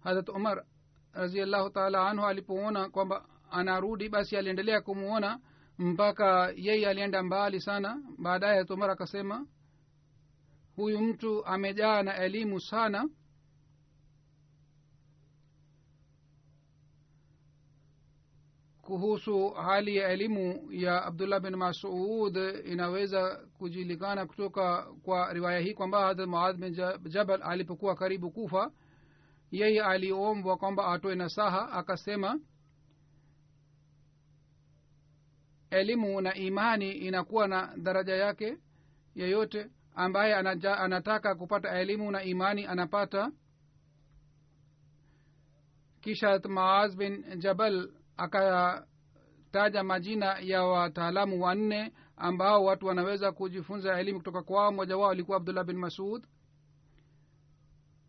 harat 0.00 0.28
umar 0.28 0.64
raziallahu 1.12 1.70
taala 1.70 2.08
anhu 2.08 2.26
alipoona 2.26 2.88
kwamba 2.90 3.26
anarudi 3.50 4.08
basi 4.08 4.36
aliendelea 4.36 4.80
kumuona 4.80 5.40
mpaka 5.78 6.52
yeye 6.56 6.88
alienda 6.88 7.22
mbali 7.22 7.60
sana. 7.60 8.02
Baadaye 8.18 8.52
harat 8.52 8.70
umar 8.70 8.90
akasema 8.90 9.46
huyu 10.76 11.00
mtu 11.00 11.46
amejaa 11.46 12.02
na 12.02 12.16
elimu 12.16 12.60
sana 12.60 13.08
kuhusu 18.90 19.50
hali 19.50 19.96
ya 19.96 20.08
elimu 20.08 20.68
ya 20.72 21.02
abdullah 21.04 21.40
bin 21.40 21.56
masud 21.56 22.36
inaweza 22.64 23.36
kujulikana 23.58 24.26
kutoka 24.26 24.82
kwa 25.02 25.32
riwaya 25.32 25.60
hii 25.60 25.74
kwamba 25.74 26.06
hadrat 26.06 26.28
muadh 26.28 26.56
bin 26.56 26.74
jabal 27.10 27.42
alipokuwa 27.42 27.94
karibu 27.94 28.30
kufa 28.30 28.72
yeye 29.50 29.82
aliombwa 29.82 30.56
kwamba 30.56 30.86
atoe 30.86 31.14
nasaha 31.14 31.72
akasema 31.72 32.40
elimu 35.70 36.20
na 36.20 36.34
imani 36.34 36.92
inakuwa 36.92 37.48
na 37.48 37.74
daraja 37.76 38.14
yake 38.16 38.58
yeyote. 39.14 39.70
Ambaye 39.94 40.34
anaja, 40.34 40.78
anataka 40.78 41.34
kupata 41.34 41.78
elimu 41.80 42.10
na 42.10 42.22
imani 42.22 42.66
anapata. 42.66 43.32
Kisha 46.00 46.38
maaz 46.48 46.96
bin 46.96 47.38
jabal 47.38 47.99
akataja 48.20 49.82
majina 49.84 50.38
ya 50.40 50.64
wataalamu 50.64 51.42
wanne 51.42 51.92
ambao 52.16 52.64
watu 52.64 52.86
wanaweza 52.86 53.32
kujifunza 53.32 53.98
elimu 54.00 54.18
kutoka 54.18 54.42
kwao. 54.42 54.72
Mmoja 54.72 54.96
wao 54.96 55.10
alikuwa 55.10 55.36
abdullah 55.36 55.64
bin 55.64 55.76
masud. 55.78 56.26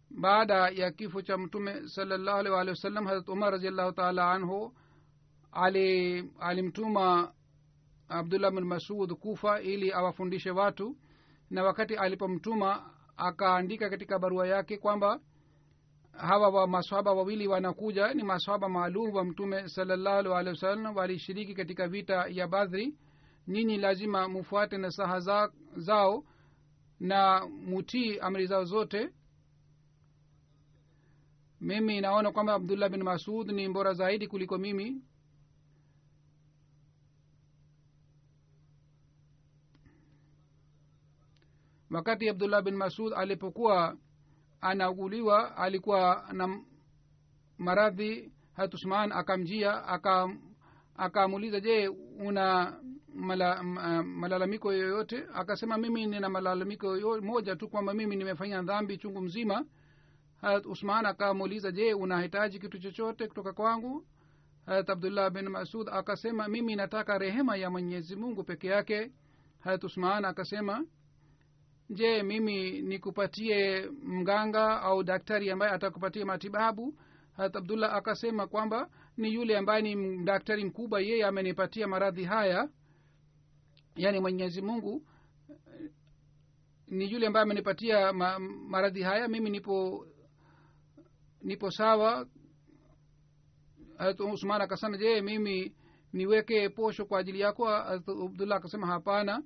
Baada 0.09 0.69
ya 0.69 0.91
kifo 0.91 1.21
cha 1.21 1.37
mtume 1.37 1.87
salallahu 1.89 2.37
alih 2.39 2.51
waalihi 2.51 2.69
wasallam 2.69 3.05
harat 3.05 3.29
umar 3.29 3.51
raziallahu 3.51 3.91
taala 3.91 4.31
anhu 4.31 4.73
alimtuma 6.39 7.19
ali 7.19 7.29
abdullah 8.09 8.51
bin 8.51 8.63
masud 8.65 9.13
kufa 9.13 9.61
ili 9.61 9.93
awafundishe 9.93 10.51
watu 10.51 10.97
na 11.49 11.63
wakati 11.63 11.95
alipomtuma 11.95 12.89
akaandika 13.17 13.89
katika 13.89 14.19
barua 14.19 14.47
yake 14.47 14.77
kwamba 14.77 15.19
hawa 16.11 16.49
wa 16.49 16.67
maswaba 16.67 17.13
wawili 17.13 17.47
wanakuja 17.47 18.13
ni 18.13 18.23
maswaba 18.23 18.69
maalum 18.69 19.13
wa 19.15 19.25
mtume 19.25 19.69
salallahu 19.69 20.33
alehi 20.35 20.49
wasallam 20.55 20.95
walishiriki 20.95 21.53
katika 21.53 21.87
vita 21.87 22.25
ya 22.29 22.47
badhri 22.47 22.95
nyinyi 23.47 23.77
lazima 23.77 24.27
mufuate 24.29 24.77
nasaha 24.77 25.19
za, 25.19 25.51
zao 25.75 26.23
na 26.99 27.45
mutii 27.47 28.19
amri 28.19 28.45
zao 28.47 28.63
zote. 28.65 29.09
Mimi 31.61 32.01
naona 32.01 32.31
kwamba 32.31 32.53
abdullah 32.53 32.89
bin 32.89 33.03
masud 33.03 33.49
ni 33.51 33.67
mbora 33.67 33.93
zaidi 33.93 34.27
kuliko 34.27 34.57
mimi. 34.57 35.01
Wakati 41.91 42.29
abdullah 42.29 42.61
bin 42.63 42.75
masud 42.75 43.13
alipokuwa 43.13 43.97
anauguliwa 44.61 45.57
alikuwa 45.57 46.25
na 46.33 46.59
maradhi 47.57 48.31
hatusman 48.53 49.11
akamjia 49.11 49.83
akamuuliza 50.97 51.59
je 51.59 51.87
una 52.19 52.73
mala, 53.15 53.63
malalamiko 54.03 54.73
yoyote? 54.73 55.23
Akasema 55.33 55.77
mimi 55.77 56.05
nina 56.05 56.29
malalamiko 56.29 56.97
moja 57.21 57.55
tu 57.55 57.69
kwamba 57.69 57.93
mimi 57.93 58.15
nimefanya 58.15 58.61
dhambi 58.61 58.97
chungu 58.97 59.21
mzima. 59.21 59.65
Hat 60.41 60.65
usman 60.65 61.05
akamuuliza 61.05 61.71
je 61.71 61.93
unahitaji 61.93 62.59
kitu 62.59 62.79
chochote 62.79 63.27
kutoka 63.27 63.53
kwangu? 63.53 64.05
Hat 64.65 64.89
abdullah 64.89 65.29
bin 65.29 65.49
masud 65.49 65.89
akasema 65.89 66.47
mimi 66.47 66.75
nataka 66.75 67.17
rehema 67.17 67.55
ya 67.57 67.69
mwenyezi 67.69 68.15
mungu 68.15 68.43
peke 68.43 68.67
yake. 68.67 69.11
Hat 69.59 69.83
usman 69.83 70.25
akasema 70.25 70.85
je 71.91 72.23
mimi 72.23 72.81
nikupatie 72.81 73.89
mganga 74.03 74.81
au 74.81 75.03
daktari 75.03 75.51
ambaye 75.51 75.71
atakupatia 75.71 76.25
matibabu? 76.25 76.95
Hat 77.37 77.55
abdullah 77.55 77.93
akasema 77.95 78.47
kwamba 78.47 78.89
ni 79.17 79.33
yule 79.33 79.57
ambaye 79.57 79.81
ni 79.81 80.23
daktari 80.25 80.65
mkubwa 80.65 81.01
yeye 81.01 81.25
amenipatia 81.25 81.87
maradhi 81.87 82.23
haya. 82.23 82.69
Yaani 83.95 84.19
mwenyezi 84.19 84.61
mungu 84.61 85.03
ni 86.87 87.11
yule 87.11 87.27
ambaye 87.27 87.43
amenipatia 87.43 88.13
ma, 88.13 88.39
maradhi 88.39 89.01
haya 89.01 89.27
mimi 89.27 89.49
nipo 89.49 90.05
nipo 91.41 91.71
sawa. 91.71 92.27
Usman 94.33 94.61
akasema 94.61 94.97
je 94.97 95.21
mimi 95.21 95.75
niweke 96.13 96.69
posho 96.69 97.05
kwa 97.05 97.19
ajili 97.19 97.39
yako? 97.39 97.69
Abdullah 97.69 98.57
akasema 98.57 98.87
hapana. 98.87 99.43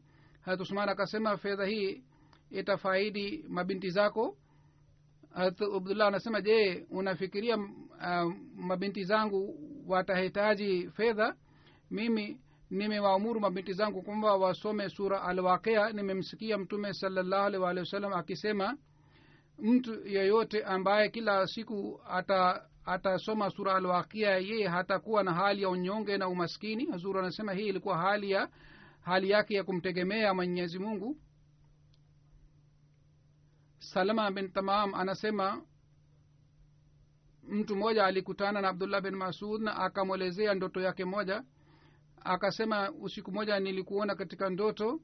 Usman 0.60 0.90
akasema 0.90 1.38
fedha 1.38 1.66
hii 1.66 2.04
itafaidi 2.52 3.46
mabinti 3.50 3.90
zako. 3.90 4.38
Abdullah 5.76 6.08
anasema 6.08 6.42
je 6.42 6.86
unafikiria 6.90 7.56
uh, 7.58 8.34
mabinti 8.56 9.04
zangu 9.04 9.60
watahitaji 9.88 10.90
fedha? 10.90 11.36
Mimi 11.92 12.40
nimewaamuru 12.70 13.40
mabinti 13.40 13.74
zangu 13.74 14.02
kwamba 14.02 14.36
wasome 14.36 14.90
sura 14.90 15.22
alwaqia. 15.22 15.90
Nimemsikia 15.94 16.58
mtume 16.58 16.94
salallahu 16.94 17.46
alih 17.46 17.62
walihi 17.62 17.80
wasallam 17.80 18.14
akisema 18.14 18.78
mtu 19.60 20.08
yeyote 20.08 20.64
ambaye 20.64 21.10
kila 21.10 21.48
siku 21.48 22.02
ata 22.10 22.66
atasoma 22.86 23.50
sura 23.50 23.76
alwaqia 23.76 24.30
yeye 24.38 24.68
hatakuwa 24.68 25.24
na 25.24 25.34
hali 25.34 25.62
ya 25.62 25.70
unyonge 25.70 26.18
na 26.18 26.28
umaskini. 26.28 26.86
Hazuru 26.92 27.20
anasema 27.20 27.54
hii 27.54 27.68
ilikuwa 27.68 27.98
hali 27.98 28.32
ya 28.32 28.50
hali 29.02 29.30
yake 29.30 29.54
ya 29.56 29.64
kumtegemea 29.64 30.34
mwenyezi 30.34 30.80
mungu 30.80 31.18
salama 33.86 34.32
bin 34.32 34.52
tamam 34.52 34.94
anasema 34.94 35.66
mtu 37.44 37.76
mmoja 37.76 38.06
alikutana 38.06 38.62
na 38.62 38.70
abdullah 38.70 39.02
bin 39.02 39.16
masud 39.16 39.62
na 39.62 39.76
akamwelezea 39.76 40.54
ndoto 40.54 40.82
yake 40.82 41.06
moja. 41.06 41.44
Akasema 42.24 42.92
usiku 42.92 43.32
moja 43.32 43.60
nilikuona 43.60 44.16
katika 44.16 44.50
ndoto 44.50 45.02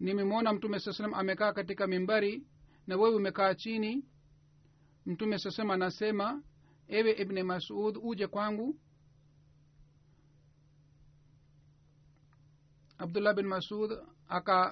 nimemwona 0.00 0.52
mtume 0.52 0.78
saa 0.80 0.92
salam 0.92 1.14
amekaa 1.14 1.52
katika 1.52 1.86
mimbari 1.86 2.46
na 2.86 2.96
wewe 2.96 3.16
umekaa 3.16 3.54
chini. 3.54 4.04
Mtume 5.06 5.38
saa 5.38 5.50
salam 5.50 5.70
anasema 5.70 6.42
ewe 6.88 7.12
ibne 7.12 7.42
masud 7.42 7.98
uje 8.02 8.26
kwangu. 8.26 8.78
Abdullah 12.98 13.34
bin 13.34 13.46
masud 13.46 13.92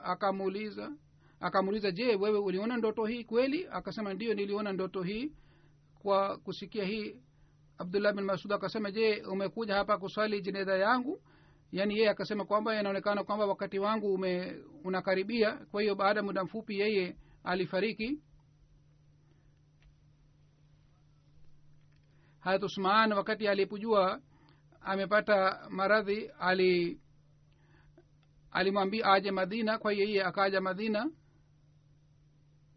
akamuuliza 0.05 0.85
aka 0.85 0.97
akamuuliza 1.41 1.91
je 1.91 2.17
wewe 2.17 2.39
uliona 2.39 2.77
ndoto 2.77 3.05
hii 3.05 3.25
kweli? 3.25 3.67
Akasema 3.71 4.15
ndiyo 4.15 4.35
niliona 4.35 4.73
ndoto 4.73 5.03
hii 5.03 5.33
kwa 6.03 6.39
kusikia 6.39 6.85
hii. 6.85 7.17
Abdullah 7.79 8.15
bin 8.15 8.25
masud 8.25 8.53
akasema 8.53 8.91
je 8.91 9.23
umekuja 9.23 9.75
hapa 9.75 9.99
kuswali 9.99 10.41
jeneza 10.41 10.77
yangu? 10.79 11.23
Yaani 11.73 11.97
yeye 11.97 12.11
akasema 12.11 12.45
kwamba 12.45 12.81
inaonekana 12.81 13.25
kwamba 13.25 13.47
wakati 13.47 13.79
wangu 13.79 14.15
ume 14.15 14.57
unakaribia. 14.85 15.53
Kwa 15.71 15.83
hiyo 15.83 15.95
baada 15.95 16.21
ya 16.21 16.25
muda 16.27 16.45
mfupi 16.45 16.79
yeye 16.79 17.17
alifariki. 17.45 18.21
Hayat 22.41 22.63
usman 22.63 23.13
wakati 23.13 23.49
alipojua 23.49 24.21
amepata 24.81 25.67
maradhi 25.71 26.31
ali 26.39 27.01
alimwambia 28.51 29.07
aje 29.07 29.31
madina. 29.31 29.79
Kwa 29.79 29.93
hiyo 29.93 30.05
yeye 30.05 30.25
akaja 30.25 30.61
madina 30.61 31.11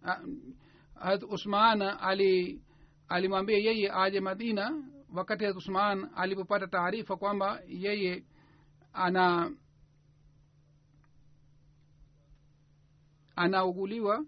harat 0.04 1.24
usman 1.30 1.82
ali 1.82 2.62
alimwambia 3.10 3.58
yeye 3.58 3.92
aje 3.92 4.20
madina 4.20 4.84
wakati 5.14 5.46
usman 5.48 6.10
alipopata 6.16 6.68
taarifa 6.68 7.18
kwamba 7.18 7.62
yeye 7.68 8.24
ana 8.94 9.52
anauguliwa. 13.36 14.26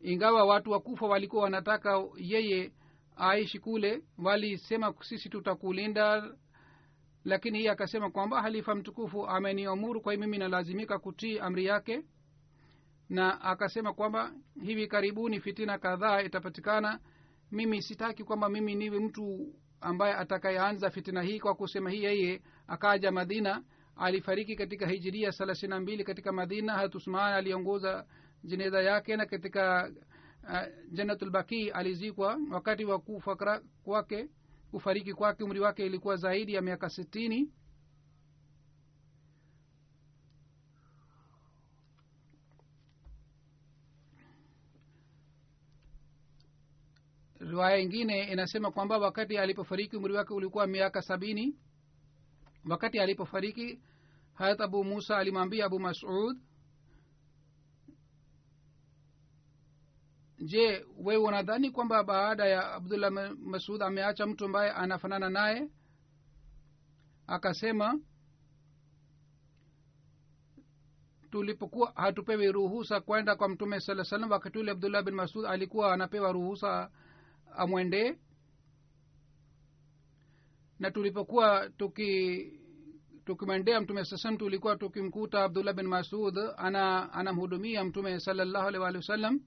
Ingawa 0.00 0.44
watu 0.44 0.70
wakufa 0.70 1.06
walikuwa 1.06 1.42
wanataka 1.42 2.04
yeye 2.16 2.72
aishi 3.16 3.58
kule 3.58 4.02
walisema 4.18 4.94
sisi 5.00 5.28
tutakulinda 5.28 6.34
lakini 7.24 7.58
hiye 7.58 7.70
akasema 7.70 8.10
kwamba 8.10 8.42
halifa 8.42 8.74
mtukufu 8.74 9.26
ameniamuru 9.26 10.00
kwa 10.00 10.12
hiyo 10.12 10.26
mimi 10.26 10.38
nalazimika 10.38 10.98
kutii 10.98 11.38
amri 11.38 11.64
yake. 11.64 12.02
Na 13.08 13.40
akasema 13.40 13.92
kwamba 13.94 14.32
hivi 14.62 14.86
karibuni 14.86 15.40
fitina 15.40 15.78
kadhaa 15.78 16.22
itapatikana. 16.22 17.00
Mimi 17.52 17.82
sitaki 17.82 18.24
kwamba 18.24 18.48
mimi 18.48 18.74
niwe 18.74 18.98
mtu 19.00 19.54
ambaye 19.80 20.14
atakayeanza 20.14 20.90
fitina 20.90 21.22
hii 21.22 21.40
kwa 21.40 21.54
kusema 21.54 21.90
hii 21.90 22.02
yeye 22.04 22.42
akaja 22.66 23.10
madina. 23.12 23.62
Alifariki 23.96 24.56
katika 24.56 24.86
hijiria 24.86 25.32
thelathini 25.32 25.70
na 25.70 25.80
mbili 25.80 26.04
katika 26.04 26.32
madina. 26.32 26.72
Hatusman 26.72 27.32
aliongoza 27.32 28.06
jeneza 28.44 28.82
yake 28.82 29.16
na 29.16 29.26
katika 29.26 29.90
uh, 30.42 30.92
janatulbaki 30.92 31.70
alizikwa 31.70 32.38
wakati 32.50 32.84
wa 32.84 32.98
kufa 32.98 33.60
kwake 33.84 34.28
kufariki 34.74 35.14
kwake 35.14 35.44
umri 35.44 35.60
wake 35.60 35.86
ilikuwa 35.86 36.16
zaidi 36.16 36.54
ya 36.54 36.62
miaka 36.62 36.88
sitini. 36.90 37.52
Riwaya 47.38 47.78
ingine 47.78 48.24
inasema 48.32 48.70
kwamba 48.70 48.98
wakati 48.98 49.38
alipofariki 49.38 49.96
umri 49.96 50.12
wake 50.12 50.34
ulikuwa 50.34 50.66
miaka 50.66 51.02
sabini. 51.02 51.58
Wakati 52.70 52.98
alipofariki 53.00 53.80
hayat 54.34 54.60
abu 54.60 54.84
musa 54.84 55.16
alimwambia 55.18 55.64
abu 55.66 55.80
masud 55.80 56.36
je 60.44 60.86
wewe 60.96 61.22
unadhani 61.22 61.70
kwamba 61.70 62.04
baada 62.04 62.46
ya 62.46 62.72
abdullah 62.72 63.10
masud 63.38 63.82
ameacha 63.82 64.26
mtu 64.26 64.44
ambaye 64.44 64.70
anafanana 64.70 65.30
naye? 65.30 65.68
Akasema 67.26 68.00
tulipokuwa 71.30 71.92
hatupewi 71.94 72.52
ruhusa 72.52 73.00
kwenda 73.00 73.36
kwa 73.36 73.48
mtume 73.48 73.80
saa 73.80 74.04
salam 74.04 74.30
wakati 74.30 74.58
ule 74.58 74.70
abdullah 74.70 75.04
bin 75.04 75.14
masud 75.14 75.46
alikuwa 75.46 75.92
anapewa 75.94 76.32
ruhusa 76.32 76.90
amwendee? 77.56 78.16
Na 80.78 80.90
tulipokuwa 80.90 81.70
tuki 81.70 82.52
tukimwendea 83.24 83.80
mtume 83.80 84.04
saa 84.04 84.36
tulikuwa 84.36 84.76
tukimkuta 84.76 85.44
abdullah 85.44 85.74
bin 85.74 85.86
masud 85.86 86.38
ana 86.56 87.12
anamhudumia 87.12 87.84
mtume 87.84 88.20
salallahu 88.20 88.66
alih 88.68 88.80
sallam 88.80 88.94
wasallam 88.96 89.40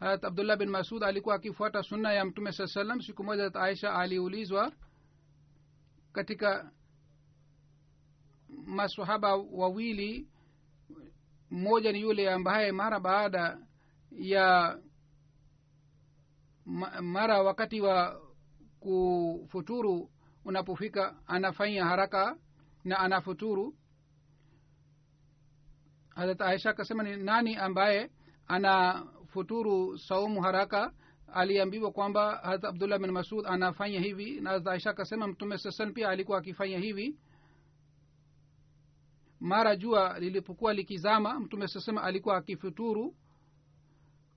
harat 0.00 0.24
abdullah 0.24 0.56
bin 0.56 0.70
masud 0.70 1.02
alikuwa 1.04 1.34
akifuata 1.34 1.82
sunna 1.82 2.12
ya 2.12 2.24
mtume 2.24 2.52
saa 2.52 2.66
salam 2.66 3.00
siku 3.00 3.24
moja 3.24 3.54
aisha 3.54 3.94
aliulizwa 3.94 4.72
katika 6.12 6.70
masahaba 8.66 9.36
wawili 9.36 10.28
mmoja 11.50 11.92
ni 11.92 12.00
yule 12.00 12.30
ambaye 12.32 12.72
mara 12.72 13.00
baada 13.00 13.58
ya 14.10 14.78
mara 17.00 17.42
wakati 17.42 17.80
wa 17.80 18.20
kufuturu 18.80 20.10
unapofika 20.44 21.16
anafanya 21.26 21.84
haraka 21.84 22.36
na 22.84 22.98
anafuturu. 22.98 23.76
Harat 26.08 26.40
aisha 26.40 26.70
akasema 26.70 27.02
ni 27.02 27.16
nani 27.16 27.56
ambaye 27.56 28.10
ana 28.46 29.02
futuru 29.30 29.98
saumu 29.98 30.42
haraka 30.42 30.92
aliambiwa 31.32 31.92
kwamba 31.92 32.36
hata 32.44 32.68
abdullah 32.68 32.98
bin 32.98 33.10
masud 33.10 33.46
anafanya 33.46 34.00
hivi 34.00 34.40
na 34.40 34.66
aisha 34.66 34.90
akasema 34.90 35.26
mtume 35.26 35.58
sasan 35.58 35.92
pia 35.92 36.08
alikuwa 36.08 36.38
akifanya 36.38 36.78
hivi. 36.78 37.18
Mara 39.40 39.76
jua 39.76 40.18
lilipokuwa 40.18 40.74
likizama 40.74 41.40
mtume 41.40 41.68
sasema 41.68 42.02
alikuwa 42.02 42.36
akifuturu. 42.36 43.16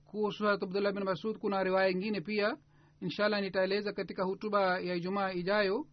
Kuhusu 0.04 0.44
harat 0.44 0.62
abdullah 0.62 0.92
bin 0.92 1.04
masud 1.04 1.38
kuna 1.38 1.64
riwaya 1.64 1.88
ingine 1.88 2.20
pia. 2.20 2.56
Inshallah 3.00 3.40
nitaeleza 3.40 3.92
katika 3.92 4.22
hutuba 4.24 4.80
ya 4.80 4.94
ijumaa 4.94 5.32
ijayo. 5.32 5.86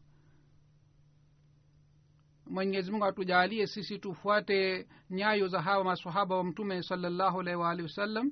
Mwenyezi 2.46 2.92
mungu 2.92 3.06
atujaalie 3.06 3.68
sisi 3.68 4.00
tufuate 4.00 4.88
nyayo 5.10 5.48
za 5.48 5.62
hawa 5.62 5.84
masahaba 5.84 6.36
wa 6.38 6.44
mtume 6.44 6.84
salallahu 6.84 7.40
alaihi 7.40 7.60
waalihi 7.60 7.88
wasallam 7.88 8.32